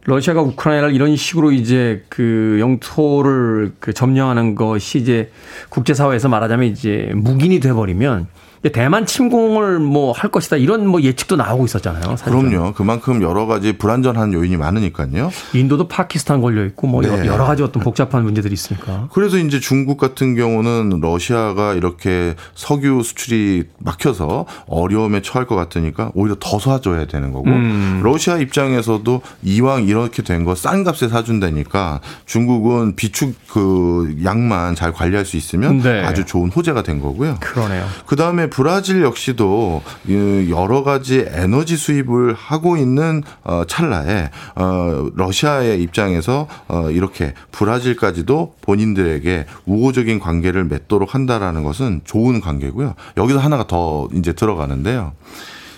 러시아가 0.06 0.42
우크라이나를 0.42 0.96
이런 0.96 1.16
식으로 1.16 1.52
이제 1.52 2.04
그 2.10 2.58
영토를 2.60 3.74
그 3.80 3.94
점령하는 3.94 4.56
것이 4.56 4.98
이제 4.98 5.32
국제사회에서 5.70 6.30
말하자면 6.30 6.70
이제 6.70 7.12
묵인이 7.14 7.60
돼버리면 7.60 8.28
이제 8.62 8.72
대만 8.72 9.06
침공을 9.06 9.80
뭐 9.80 10.10
할 10.12 10.32
것이다 10.32 10.58
이런 10.58 10.86
뭐 10.88 11.02
예측도 11.02 11.36
나오고 11.38 11.66
있었잖아요. 11.66 12.18
사실은. 12.18 12.50
그럼요. 12.50 12.74
그만큼 12.74 13.22
여러 13.22 13.46
가지 13.46 13.78
불안전한 13.78 14.34
요인이 14.34 14.58
많으니까요. 14.58 15.32
인도도 15.54 15.88
파키스탄 15.88 16.42
걸려 16.42 16.66
있고 16.66 16.88
뭐 16.88 17.02
네. 17.02 17.26
여러 17.26 17.46
가지 17.46 17.64
어떤 17.64 17.82
복잡한 17.84 18.24
문제들이 18.24 18.54
있으니까. 18.54 19.08
그래서 19.14 19.38
이제 19.38 19.60
중국 19.60 19.98
같은 19.98 20.36
경우는 20.36 21.00
러시아가 21.02 21.74
이렇게 21.74 22.36
석유 22.56 23.02
수출이 23.04 23.66
막혀서 23.80 24.46
어려움에 24.68 25.22
처할 25.22 25.48
것 25.48 25.56
같으니까 25.56 26.12
오히려 26.14 26.36
더 26.40 26.60
사줘야 26.60 27.06
되는 27.06 27.32
거고 27.32 27.48
음. 27.50 28.02
러시아 28.04 28.38
입장에서도 28.38 29.22
이왕 29.44 29.84
이렇게 29.86 30.22
된 30.24 30.44
거 30.44 30.56
싼 30.56 30.84
값에 30.84 31.08
사준다니까 31.08 32.02
중국은 32.26 32.96
비축 32.96 33.36
그 33.48 34.16
양만 34.24 34.76
잘 34.76 34.92
관리할 34.92 35.26
수 35.26 35.38
있으면 35.38 35.80
네. 35.80 36.04
아주 36.04 36.26
좋은 36.26 36.50
호재가 36.50 36.84
된 36.84 37.00
거고요. 37.00 37.38
그러네요. 37.40 37.86
그 38.06 38.16
다음에 38.16 38.49
브라질 38.50 39.02
역시도 39.04 39.82
이 40.08 40.48
여러 40.50 40.84
가지 40.84 41.26
에너지 41.28 41.78
수입을 41.78 42.34
하고 42.34 42.78
있는 42.78 43.24
어, 43.44 43.64
찰나에 43.68 44.30
어, 44.56 45.10
러시아의 45.16 45.82
입장에서 45.82 46.48
어, 46.68 46.90
이렇게 46.92 47.34
브라질까지도 47.52 48.56
본인들에게 48.62 49.46
우호적인 49.66 50.20
관계를 50.20 50.66
맺도록 50.66 51.14
한다라는 51.14 51.64
것은 51.64 52.02
좋은 52.04 52.42
관계고요. 52.42 52.96
여기서 53.18 53.40
하나가 53.40 53.68
더 53.68 54.08
이제 54.14 54.34
들어가는데요. 54.34 55.14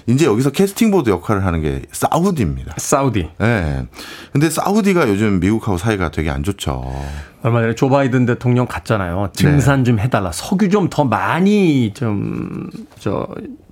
이제 0.07 0.25
여기서 0.25 0.51
캐스팅 0.51 0.91
보드 0.91 1.09
역할을 1.09 1.45
하는 1.45 1.61
게 1.61 1.81
사우디입니다. 1.91 2.75
사우디. 2.77 3.19
예. 3.19 3.43
네. 3.45 3.85
근데 4.31 4.49
사우디가 4.49 5.07
요즘 5.09 5.39
미국하고 5.39 5.77
사이가 5.77 6.11
되게 6.11 6.29
안 6.29 6.43
좋죠. 6.43 6.83
얼마 7.43 7.61
전에 7.61 7.75
조 7.75 7.89
바이든 7.89 8.25
대통령 8.25 8.67
갔잖아요. 8.67 9.29
증산 9.33 9.83
좀 9.83 9.99
해달라. 9.99 10.31
석유 10.31 10.69
좀 10.69 10.89
더 10.89 11.03
많이 11.05 11.93
좀, 11.93 12.69
저, 12.99 13.27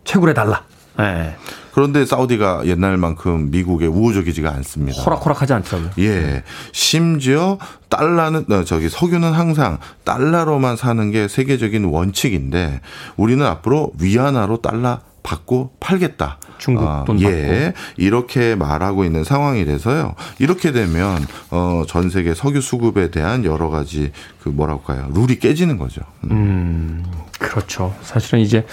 채굴해 0.05 0.33
달라. 0.33 0.63
예. 0.99 1.35
그런데 1.71 2.05
사우디가 2.05 2.65
옛날만큼 2.65 3.51
미국에 3.51 3.85
우호적이지가 3.85 4.49
않습니다. 4.55 5.01
호락호락하지 5.01 5.53
않더라고요. 5.53 5.91
예. 5.99 6.43
심지어 6.73 7.57
달러는 7.89 8.45
어, 8.51 8.63
저기 8.65 8.89
석유는 8.89 9.31
항상 9.31 9.77
달러로만 10.03 10.75
사는 10.75 11.11
게 11.11 11.27
세계적인 11.27 11.85
원칙인데 11.85 12.81
우리는 13.15 13.45
앞으로 13.45 13.91
위안화로 13.99 14.57
달러 14.61 14.99
받고 15.23 15.73
팔겠다. 15.79 16.37
중국 16.57 17.05
돈 17.05 17.21
예, 17.21 17.73
이렇게 17.97 18.55
말하고 18.55 19.05
있는 19.05 19.23
상황이라서요. 19.23 20.15
이렇게 20.39 20.71
되면 20.71 21.25
어, 21.51 21.83
전 21.87 22.09
세계 22.09 22.33
석유 22.33 22.61
수급에 22.61 23.11
대한 23.11 23.45
여러 23.45 23.69
가지 23.69 24.11
그 24.41 24.49
뭐라고 24.49 24.83
할까요? 24.85 25.09
룰이 25.13 25.39
깨지는 25.39 25.77
거죠. 25.77 26.01
음. 26.25 26.31
음, 26.31 27.05
그렇죠. 27.39 27.95
사실은 28.01 28.39
이제 28.39 28.65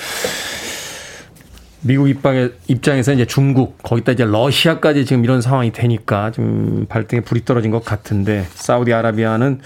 미국 1.86 2.08
입장에, 2.08 2.48
입장에서 2.66 3.12
이제 3.12 3.24
중국, 3.26 3.80
거기다 3.82 4.12
이제 4.12 4.24
러시아까지 4.24 5.06
지금 5.06 5.22
이런 5.24 5.40
상황이 5.40 5.70
되니까 5.70 6.32
좀 6.32 6.86
발등에 6.88 7.20
불이 7.20 7.44
떨어진 7.44 7.70
것 7.70 7.84
같은데 7.84 8.44
사우디아라비아는 8.54 9.60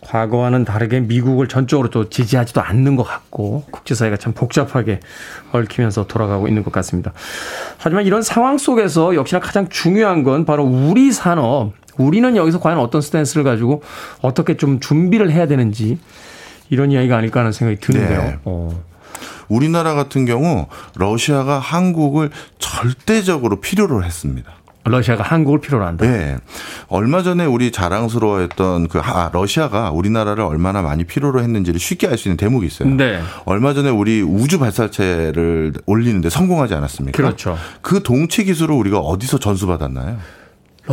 과거와는 0.00 0.64
다르게 0.64 1.00
미국을 1.00 1.46
전적으로 1.46 1.88
또 1.90 2.08
지지하지도 2.08 2.60
않는 2.60 2.96
것 2.96 3.04
같고 3.04 3.64
국제사회가 3.70 4.16
참 4.16 4.32
복잡하게 4.32 4.98
얽히면서 5.52 6.06
돌아가고 6.08 6.48
있는 6.48 6.64
것 6.64 6.72
같습니다. 6.72 7.12
하지만 7.78 8.04
이런 8.04 8.22
상황 8.22 8.58
속에서 8.58 9.14
역시나 9.14 9.40
가장 9.40 9.68
중요한 9.68 10.24
건 10.24 10.44
바로 10.44 10.64
우리 10.64 11.12
산업, 11.12 11.72
우리는 11.96 12.34
여기서 12.34 12.58
과연 12.58 12.78
어떤 12.78 13.00
스탠스를 13.00 13.44
가지고 13.44 13.82
어떻게 14.22 14.56
좀 14.56 14.80
준비를 14.80 15.30
해야 15.30 15.46
되는지 15.46 15.98
이런 16.68 16.90
이야기가 16.90 17.16
아닐까 17.16 17.40
하는 17.40 17.52
생각이 17.52 17.80
드는데요. 17.80 18.22
네. 18.22 18.38
어. 18.44 18.89
우리나라 19.50 19.92
같은 19.94 20.24
경우 20.24 20.66
러시아가 20.96 21.58
한국을 21.58 22.30
절대적으로 22.58 23.60
필요로 23.60 24.02
했습니다. 24.02 24.50
러시아가 24.84 25.22
한국을 25.22 25.60
필요로 25.60 25.84
한다. 25.84 26.06
네. 26.06 26.38
얼마 26.88 27.22
전에 27.22 27.44
우리 27.44 27.70
자랑스러워했던 27.70 28.88
그 28.88 28.98
아, 28.98 29.28
러시아가 29.30 29.90
우리나라를 29.90 30.42
얼마나 30.42 30.80
많이 30.80 31.04
필요로 31.04 31.42
했는지를 31.42 31.78
쉽게 31.78 32.06
알 32.08 32.16
수 32.16 32.28
있는 32.28 32.38
대목이 32.38 32.66
있어요. 32.66 32.88
네. 32.88 33.20
얼마 33.44 33.74
전에 33.74 33.90
우리 33.90 34.22
우주 34.22 34.58
발사체를 34.58 35.74
올리는데 35.84 36.30
성공하지 36.30 36.74
않았습니까? 36.74 37.14
그렇죠. 37.16 37.58
그 37.82 38.02
동체 38.02 38.42
기술을 38.42 38.74
우리가 38.74 38.98
어디서 38.98 39.38
전수받았나요? 39.38 40.16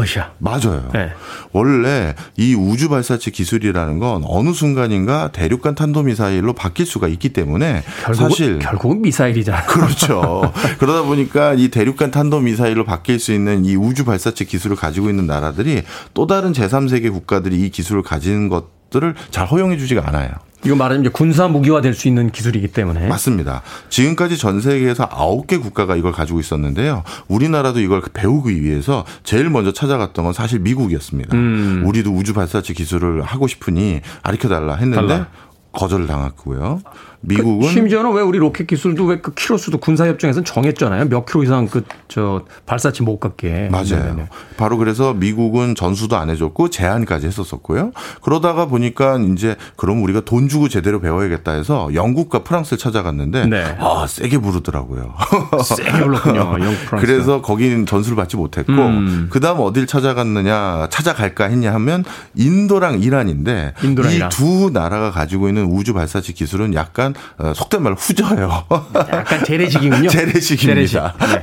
러시아. 0.02 0.32
맞아요. 0.38 0.90
네. 0.94 1.12
원래 1.52 2.16
이 2.36 2.54
우주 2.56 2.90
발사체 2.90 3.32
기술이라는 3.32 4.00
건 4.00 4.24
어느 4.26 4.54
순간인가 4.54 5.32
대륙간 5.32 5.76
탄도 5.76 6.04
미사일로 6.04 6.54
바뀔 6.54 6.86
수가 6.86 7.08
있기 7.08 7.30
때문에 7.30 7.84
결국은, 8.04 8.30
사실 8.30 8.60
결국은 8.60 9.02
미사일이잖아요. 9.02 9.66
그렇죠. 9.68 10.54
그러다 10.80 11.04
보니까 11.04 11.54
이 11.54 11.70
대륙간 11.70 12.12
탄도 12.12 12.40
미사일로 12.40 12.86
바뀔 12.86 13.20
수 13.20 13.34
있는 13.34 13.66
이 13.66 13.76
우주 13.76 14.06
발사체 14.06 14.46
기술을 14.46 14.76
가지고 14.76 15.10
있는 15.10 15.28
나라들이 15.28 15.84
또 16.14 16.28
다른 16.28 16.54
제3세계 16.54 17.12
국가들이 17.12 17.56
이 17.62 17.70
기술을 17.70 18.04
가지는 18.04 18.50
것 18.50 18.78
들을 18.90 19.16
잘 19.32 19.46
허용해 19.46 19.78
주지가 19.78 20.08
않아요. 20.08 20.30
이거 20.68 20.76
말하자면 20.76 21.06
이제 21.06 21.10
군사 21.12 21.48
무기화 21.48 21.82
될 21.82 21.94
수 21.98 22.08
있는 22.08 22.30
기술이기 22.30 22.68
때문에. 22.68 23.08
맞습니다. 23.08 23.64
지금까지 23.90 24.38
전 24.38 24.62
세계에서 24.62 25.08
아홉 25.10 25.48
개 25.48 25.58
국가가 25.58 25.96
이걸 25.96 26.12
가지고 26.12 26.40
있었는데요. 26.40 27.04
우리나라도 27.28 27.80
이걸 27.80 28.02
배우기 28.14 28.62
위해서 28.62 29.04
제일 29.24 29.50
먼저 29.50 29.72
찾아갔던 29.74 30.26
건 30.26 30.34
사실 30.34 30.60
미국이었습니다. 30.60 31.36
음. 31.36 31.84
우리도 31.86 32.12
우주 32.12 32.34
발사체 32.34 32.74
기술을 32.74 33.24
하고 33.24 33.48
싶으니 33.48 34.02
가르쳐 34.22 34.48
달라 34.50 34.76
했는데 34.76 35.08
달라. 35.08 35.28
거절을 35.72 36.08
당했고요. 36.08 36.82
미국은 37.22 37.68
심지어는 37.70 38.14
왜 38.14 38.22
우리 38.22 38.38
로켓 38.40 38.68
기술도 38.68 39.06
왜 39.06 39.18
그 39.22 39.34
키로 39.34 39.58
수도 39.58 39.78
군사 39.80 40.06
협정에서는 40.08 40.46
정했잖아요. 40.46 41.10
몇 41.10 41.26
킬로 41.26 41.44
이상 41.44 41.68
그 41.68 41.84
저 42.08 42.46
발사체 42.66 43.04
못 43.04 43.20
갖게. 43.20 43.68
맞아요. 43.70 43.86
네네네. 44.02 44.30
바로 44.56 44.78
그래서 44.78 45.14
미국은 45.14 45.76
전수도 45.76 46.16
안 46.16 46.30
해줬고 46.30 46.70
제한까지 46.70 47.28
했었었고요. 47.28 47.92
그러다가 48.22 48.66
보니까 48.68 49.18
이제 49.18 49.58
그럼 49.76 50.02
우리가 50.04 50.22
돈 50.22 50.48
주고 50.48 50.70
제대로 50.70 51.02
배워야겠다 51.02 51.52
해서 51.52 51.90
영국과 51.94 52.44
프랑스를 52.44 52.78
찾아갔는데 52.78 53.48
네. 53.48 53.76
아 53.80 54.06
세게 54.08 54.38
부르더라고요. 54.38 55.14
세게 55.66 55.92
불렀군요. 55.92 56.40
영국 56.64 56.86
프랑스. 56.86 57.06
그래서 57.06 57.42
거기는 57.42 57.86
전수를 57.86 58.16
받지 58.16 58.38
못했고 58.38 58.72
음. 58.72 59.28
그다음 59.30 59.60
어딜 59.60 59.86
찾아갔느냐 59.86 60.88
찾아갈까 60.90 61.46
했냐 61.46 61.74
하면 61.74 62.06
인도랑 62.36 63.02
이란인데 63.02 63.74
인도랑 63.84 64.12
이 64.12 64.16
이란. 64.16 64.30
두 64.30 64.70
나라가 64.72 65.12
가지고 65.12 65.50
있는 65.50 65.66
우주 65.66 65.94
발사체 65.94 66.32
기술은 66.34 66.74
약간 66.74 67.07
어, 67.38 67.54
속된 67.54 67.84
말로 67.84 67.96
후져요. 67.96 68.66
약간 68.96 69.44
재래식이군요. 69.44 70.10
재래식입니다. 70.10 70.58
재래식. 70.74 71.00
네. 71.02 71.42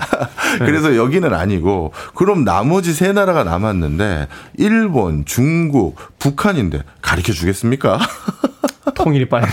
그래서 0.65 0.97
여기는 0.97 1.33
아니고 1.33 1.93
그럼 2.15 2.45
나머지 2.45 2.93
세 2.93 3.13
나라가 3.13 3.45
남았는데 3.45 4.29
일본, 4.59 5.25
중국, 5.25 5.97
북한인데 6.19 6.83
가르쳐 7.03 7.33
주겠습니까? 7.33 7.99
통일이 8.95 9.29
빨리 9.29 9.47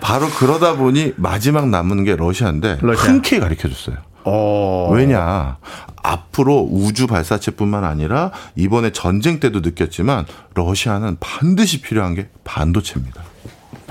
바로 0.00 0.28
그러다 0.30 0.74
보니 0.74 1.14
마지막 1.16 1.68
남은 1.68 2.04
게 2.04 2.14
러시아인데 2.16 2.78
러시아. 2.80 3.04
흔쾌히 3.04 3.40
가르쳐 3.40 3.68
줬어요. 3.68 3.96
어. 4.24 4.90
왜냐 4.92 5.56
앞으로 6.02 6.68
우주 6.70 7.06
발사체뿐만 7.06 7.84
아니라 7.84 8.30
이번에 8.54 8.90
전쟁 8.90 9.40
때도 9.40 9.60
느꼈지만 9.60 10.26
러시아는 10.54 11.16
반드시 11.20 11.80
필요한 11.80 12.14
게 12.14 12.28
반도체입니다. 12.44 13.22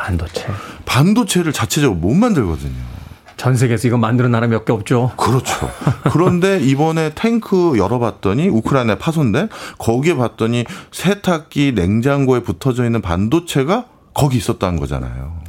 반도체. 0.05 0.45
반도체를 0.85 1.51
자체적으로 1.51 1.99
못 1.99 2.13
만들거든요. 2.13 2.95
전 3.37 3.55
세계에서 3.55 3.87
이거 3.87 3.97
만드는 3.97 4.31
나라 4.31 4.47
몇 4.47 4.65
개 4.65 4.71
없죠. 4.71 5.11
그렇죠. 5.17 5.69
그런데 6.11 6.59
이번에 6.59 7.11
탱크 7.15 7.77
열어봤더니 7.77 8.47
우크라이나에 8.49 8.97
파손된 8.97 9.49
거기에 9.77 10.15
봤더니 10.15 10.65
세탁기 10.91 11.73
냉장고에 11.75 12.41
붙어져 12.41 12.85
있는 12.85 13.01
반도체가 13.01 13.85
거기 14.13 14.37
있었다는 14.37 14.79
거잖아요. 14.79 15.41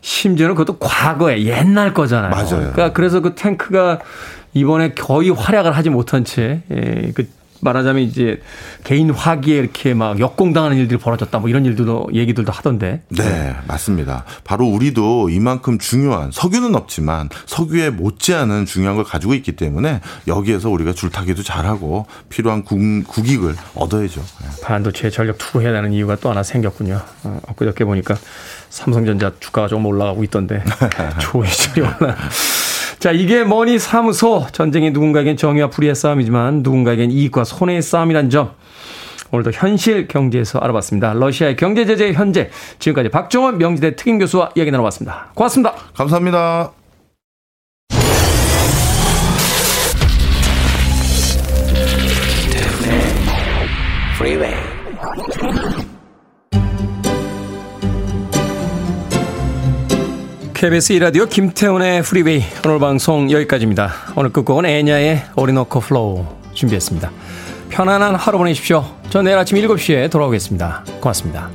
심지어는 0.00 0.54
그것도 0.56 0.78
과거에 0.78 1.44
옛날 1.44 1.92
거잖아요. 1.94 2.30
맞아요. 2.30 2.48
그러니까 2.72 2.92
그래서 2.92 3.20
그 3.20 3.34
탱크가 3.34 4.00
이번에 4.54 4.94
거의 4.94 5.30
활약을 5.30 5.76
하지 5.76 5.90
못한 5.90 6.24
채, 6.24 6.62
예, 6.70 7.12
그 7.14 7.28
말하자면 7.60 8.02
이제 8.02 8.40
개인 8.84 9.10
화기에 9.10 9.56
이렇게 9.56 9.94
막 9.94 10.18
역공당하는 10.18 10.76
일들이 10.76 10.98
벌어졌다 10.98 11.38
뭐 11.38 11.48
이런 11.48 11.64
일들도 11.64 12.08
얘기들도 12.14 12.52
하던데. 12.52 13.02
네, 13.08 13.56
맞습니다. 13.66 14.24
바로 14.44 14.66
우리도 14.66 15.30
이만큼 15.30 15.78
중요한 15.78 16.30
석유는 16.32 16.74
없지만 16.74 17.28
석유에 17.46 17.90
못지않은 17.90 18.66
중요한 18.66 18.96
걸 18.96 19.04
가지고 19.04 19.34
있기 19.34 19.52
때문에 19.52 20.00
여기에서 20.26 20.70
우리가 20.70 20.92
줄타기도 20.92 21.42
잘하고 21.42 22.06
필요한 22.28 22.64
국, 22.64 22.78
국익을 23.06 23.54
얻어야죠. 23.74 24.20
네. 24.20 24.48
반도체에 24.62 25.10
전력 25.10 25.38
투구해야 25.38 25.72
되는 25.72 25.92
이유가 25.92 26.16
또 26.16 26.30
하나 26.30 26.42
생겼군요. 26.42 27.00
어, 27.24 27.40
엊그저께 27.48 27.84
보니까 27.84 28.16
삼성전자 28.70 29.32
주가가 29.40 29.68
조금 29.68 29.86
올라가고 29.86 30.24
있던데 30.24 30.62
조회전이 31.20 31.80
올라. 31.80 32.16
자, 32.98 33.12
이게 33.12 33.44
뭐니 33.44 33.78
사무소. 33.78 34.46
전쟁이 34.50 34.90
누군가에겐 34.90 35.36
정의와 35.36 35.70
불의의 35.70 35.94
싸움이지만 35.94 36.62
누군가에겐 36.62 37.10
이익과 37.12 37.44
손해의 37.44 37.80
싸움이란 37.82 38.30
점. 38.30 38.52
오늘도 39.30 39.52
현실 39.52 40.08
경제에서 40.08 40.58
알아봤습니다. 40.58 41.12
러시아의 41.12 41.56
경제 41.56 41.84
제재 41.84 42.12
현재. 42.12 42.50
지금까지 42.78 43.10
박종원 43.10 43.58
명지대 43.58 43.94
특임 43.94 44.18
교수와 44.18 44.50
이야기 44.56 44.70
나눠봤습니다. 44.70 45.30
고맙습니다. 45.34 45.74
감사합니다. 45.94 46.72
Freeway. 54.16 54.67
KBS 60.58 60.92
이라디오 60.94 61.26
김태훈의 61.26 62.02
프리웨이 62.02 62.42
오늘 62.66 62.80
방송 62.80 63.30
여기까지입니다. 63.30 63.92
오늘 64.16 64.32
끝곡은 64.32 64.66
Enya의 64.66 65.22
Orinoco 65.36 65.78
Flow 65.78 66.26
준비했습니다. 66.52 67.12
편안한 67.68 68.16
하루 68.16 68.38
보내십시오. 68.38 68.84
저 69.08 69.22
내일 69.22 69.38
아침 69.38 69.56
7시에 69.56 70.10
돌아오겠습니다. 70.10 70.84
고맙습니다. 71.00 71.48